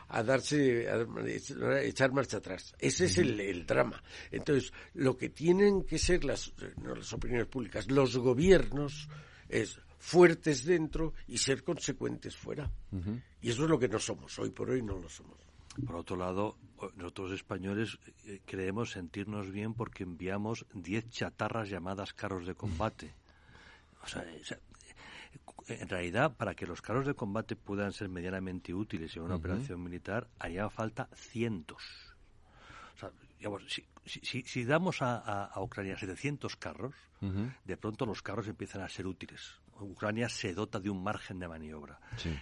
[0.09, 2.75] a darse, a echar marcha atrás.
[2.79, 4.03] Ese es el, el, drama.
[4.31, 6.53] Entonces, lo que tienen que ser las,
[6.83, 9.09] no, las opiniones públicas, los gobiernos,
[9.49, 12.71] es fuertes dentro y ser consecuentes fuera.
[13.41, 15.39] Y eso es lo que no somos, hoy por hoy no lo somos.
[15.87, 16.57] Por otro lado,
[16.97, 23.15] nosotros españoles eh, creemos sentirnos bien porque enviamos 10 chatarras llamadas carros de combate.
[24.03, 24.25] O sea,
[25.69, 29.83] en realidad, para que los carros de combate puedan ser medianamente útiles en una operación
[29.83, 31.83] militar, haría falta cientos.
[32.97, 33.63] O sea, digamos,
[34.05, 36.95] si, si, damos a, a, Ucrania 700 carros,
[37.65, 39.61] de pronto los carros empiezan a ser útiles.
[39.85, 42.01] Ucrania se dota de un margen de maniobra.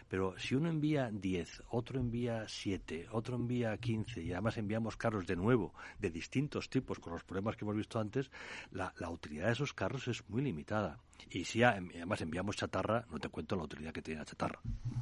[0.08, 5.26] Pero si uno envía 10, otro envía 7, otro envía 15 y además enviamos carros
[5.26, 8.30] de nuevo, de distintos tipos, con los problemas que hemos visto antes,
[8.70, 10.98] la, utilidad de esos carros es muy limitada.
[11.30, 14.60] Y si además enviamos chatarra, no te cuento la utilidad que tiene la chatarra.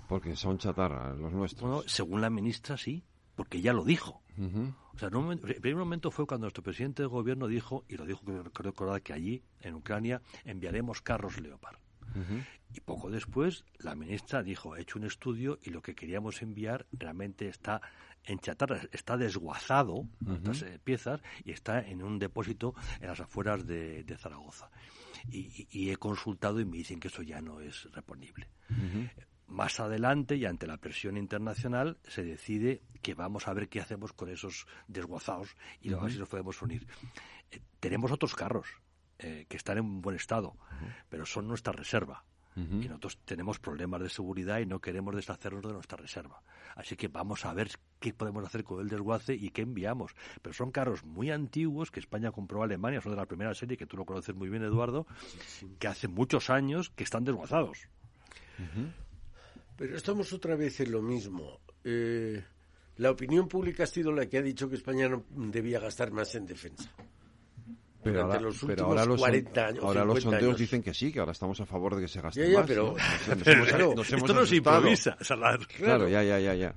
[0.09, 1.85] Porque son chatarra los nuestros.
[1.91, 3.05] según la ministra, sí
[3.37, 4.23] porque ya lo dijo.
[4.95, 8.23] O sea, el primer momento fue cuando nuestro presidente de gobierno dijo, y lo dijo,
[8.25, 11.79] creo recordar que allí, en Ucrania, enviaremos carros Leopard.
[12.75, 16.87] Y poco después, la ministra dijo, he hecho un estudio y lo que queríamos enviar
[16.93, 17.81] realmente está
[18.25, 23.67] en chatarra, está desguazado, estas eh, piezas, y está en un depósito en las afueras
[23.67, 24.69] de, Zaragoza.
[25.31, 28.49] Y, he consultado y me dicen que eso ya no es reponible.
[29.47, 34.13] Más adelante, y ante la presión internacional, se decide que vamos a ver qué hacemos
[34.13, 36.87] con esos desguazados y a ver si los podemos unir.
[37.53, 38.67] Eh, tenemos otros carros
[39.19, 40.57] eh, que están en buen estado,
[41.09, 42.25] pero son nuestra reserva.
[42.57, 46.41] Y nosotros tenemos problemas de seguridad y no queremos deshacernos de nuestra reserva.
[46.75, 47.69] Así que vamos a ver
[48.01, 50.13] qué podemos hacer con el desguace y qué enviamos.
[50.41, 53.77] Pero son carros muy antiguos que España compró a Alemania, son de la primera serie
[53.77, 55.07] que tú lo conoces muy bien, Eduardo,
[55.79, 57.89] que hace muchos años que están desguazados.
[59.77, 61.61] Pero estamos otra vez en lo mismo.
[61.85, 62.43] Eh,
[62.97, 66.35] la opinión pública ha sido la que ha dicho que España no debía gastar más
[66.35, 66.91] en defensa.
[68.13, 69.85] Pero ahora, los últimos ahora los, 40 años.
[69.85, 72.51] Ahora los sondeos dicen que sí, que ahora estamos a favor de que se gaste
[72.51, 72.67] ya, más.
[72.67, 72.95] Pero,
[74.03, 75.17] esto no se improvisa.
[75.77, 76.75] Claro, ya, ya, ya, ya.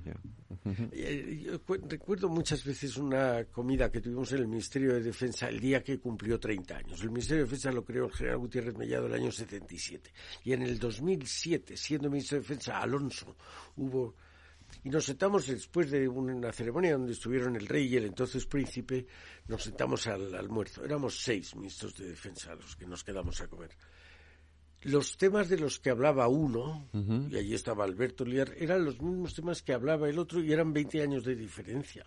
[0.92, 5.58] Eh, yo recuerdo muchas veces una comida que tuvimos en el Ministerio de Defensa el
[5.58, 7.02] día que cumplió 30 años.
[7.02, 10.12] El Ministerio de Defensa lo creó el general Gutiérrez Mellado el año 77.
[10.44, 13.36] Y en el 2007, siendo ministro de Defensa, Alonso,
[13.76, 14.14] hubo
[14.84, 19.06] y nos sentamos después de una ceremonia donde estuvieron el rey y el entonces príncipe,
[19.48, 20.84] nos sentamos al almuerzo.
[20.84, 23.70] Éramos seis ministros de defensa los que nos quedamos a comer.
[24.82, 29.34] Los temas de los que hablaba uno, y allí estaba Alberto Liar, eran los mismos
[29.34, 32.06] temas que hablaba el otro y eran 20 años de diferencia.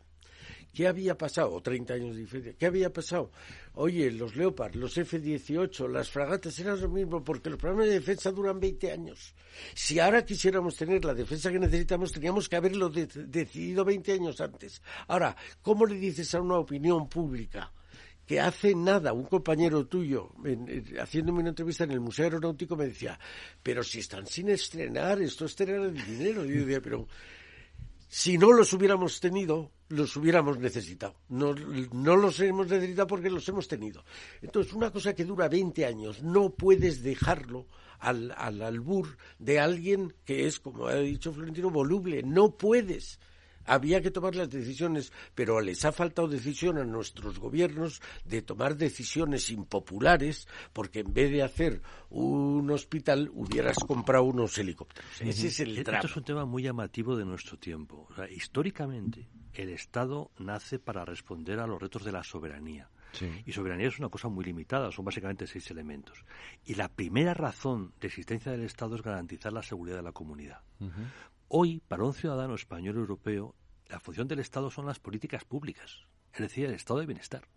[0.73, 1.53] ¿Qué había pasado?
[1.53, 2.55] O 30 años de diferencia.
[2.57, 3.31] ¿Qué había pasado?
[3.75, 8.31] Oye, los Leopard, los F-18, las fragatas eran lo mismo porque los programas de defensa
[8.31, 9.35] duran 20 años.
[9.75, 14.81] Si ahora quisiéramos tener la defensa que necesitamos, teníamos que haberlo decidido 20 años antes.
[15.07, 17.71] Ahora, ¿cómo le dices a una opinión pública?
[18.25, 20.31] que hace nada un compañero tuyo,
[20.97, 23.19] haciéndome una entrevista en el Museo Aeronáutico, me decía,
[23.61, 26.45] pero si están sin estrenar, esto es estrenar el dinero.
[26.45, 27.05] Y yo decía, pero
[28.15, 31.15] si no los hubiéramos tenido, los hubiéramos necesitado.
[31.29, 34.05] No, no los hemos necesitado porque los hemos tenido.
[34.39, 37.65] Entonces, una cosa que dura 20 años, no puedes dejarlo
[37.97, 42.21] al, al albur de alguien que es, como ha dicho Florentino, voluble.
[42.21, 43.19] No puedes
[43.65, 48.75] había que tomar las decisiones, pero les ha faltado decisión a nuestros gobiernos de tomar
[48.75, 55.21] decisiones impopulares, porque en vez de hacer un hospital hubieras comprado unos helicópteros.
[55.21, 58.07] Ese es el Esto es un tema muy llamativo de nuestro tiempo.
[58.31, 62.89] históricamente, el Estado nace para responder a los retos de la soberanía.
[63.45, 66.25] Y soberanía es una cosa muy limitada, son básicamente seis elementos.
[66.65, 70.61] Y la primera razón de existencia del Estado es garantizar la seguridad de la comunidad.
[71.55, 73.53] Hoy, para un ciudadano español europeo,
[73.87, 77.47] la función del Estado son las políticas públicas, es decir, el estado de bienestar.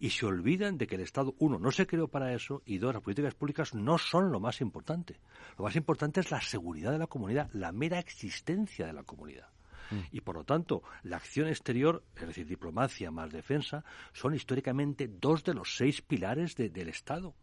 [0.00, 2.94] Y se olvidan de que el Estado, uno, no se creó para eso y dos,
[2.94, 5.20] las políticas públicas no son lo más importante.
[5.58, 9.50] Lo más importante es la seguridad de la comunidad, la mera existencia de la comunidad.
[9.90, 10.00] Mm.
[10.10, 13.84] Y por lo tanto, la acción exterior, es decir, diplomacia más defensa,
[14.14, 17.34] son históricamente dos de los seis pilares del Estado.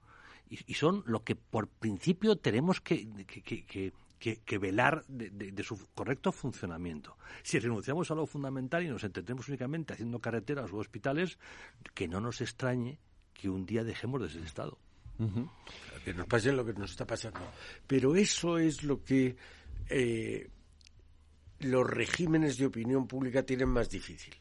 [0.49, 3.93] Y, son lo que por principio tenemos que, que,
[4.59, 7.17] velar de, su correcto funcionamiento.
[7.43, 11.37] Si renunciamos a lo fundamental y nos entendemos únicamente haciendo carreteras u hospitales,
[11.93, 12.99] que no nos extrañe
[13.33, 14.77] que un día dejemos de ese estado.
[16.05, 17.41] Que nos pase lo que nos está pasando.
[17.85, 19.35] Pero eso es lo que
[19.89, 20.49] eh,
[21.59, 24.33] los regímenes de opinión pública tienen más difícil.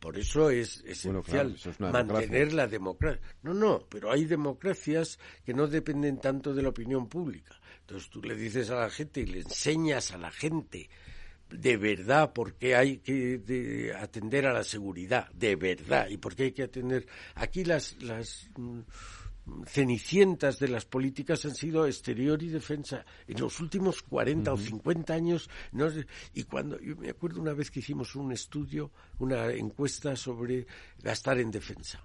[0.00, 3.20] Por eso es esencial mantener la democracia.
[3.42, 7.59] No, no, pero hay democracias que no dependen tanto de la opinión pública.
[7.90, 10.88] Entonces tú le dices a la gente y le enseñas a la gente
[11.50, 16.44] de verdad por qué hay que atender a la seguridad, de verdad, y por qué
[16.44, 17.08] hay que atender.
[17.34, 18.82] Aquí las, las mm,
[19.66, 25.12] cenicientas de las políticas han sido exterior y defensa en los últimos 40 o 50
[25.12, 25.50] años.
[25.72, 25.88] No,
[26.32, 30.64] y cuando yo me acuerdo una vez que hicimos un estudio, una encuesta sobre
[31.02, 32.00] gastar en defensa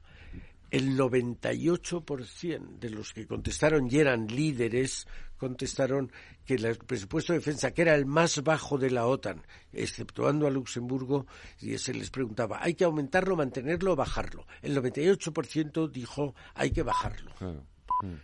[0.76, 5.07] el 98% de los que contestaron y eran líderes
[5.38, 6.11] contestaron
[6.45, 10.51] que el presupuesto de defensa, que era el más bajo de la OTAN, exceptuando a
[10.51, 11.28] Luxemburgo,
[11.61, 14.47] y se les preguntaba, ¿hay que aumentarlo, mantenerlo o bajarlo?
[14.61, 17.32] El 98% dijo, hay que bajarlo.
[17.39, 18.15] Mm.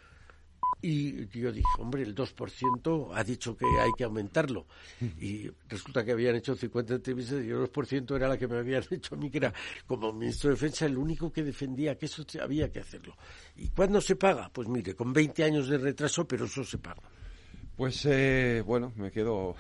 [0.84, 4.66] Y yo dije, hombre, el 2% ha dicho que hay que aumentarlo.
[5.22, 8.84] Y resulta que habían hecho 50 entrevistas y el 2% era la que me habían
[8.92, 9.54] hecho a mí, que era
[9.86, 13.16] como ministro de Defensa el único que defendía que eso había que hacerlo.
[13.56, 14.50] ¿Y cuándo se paga?
[14.52, 17.02] Pues mire, con 20 años de retraso, pero eso se paga.
[17.76, 19.56] Pues eh, bueno, me quedo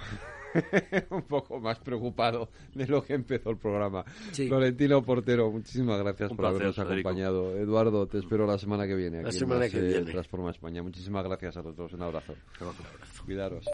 [1.09, 4.03] un poco más preocupado de lo que empezó el programa.
[4.33, 7.57] Florentino Portero, muchísimas gracias por habernos acompañado.
[7.57, 9.23] Eduardo, te espero la semana que viene.
[9.23, 10.11] la semana que viene.
[10.11, 10.81] Transforma España.
[10.83, 11.93] Muchísimas gracias a todos.
[11.93, 12.33] Un abrazo.
[12.59, 12.83] Un abrazo.
[13.25, 13.65] Cuidaros.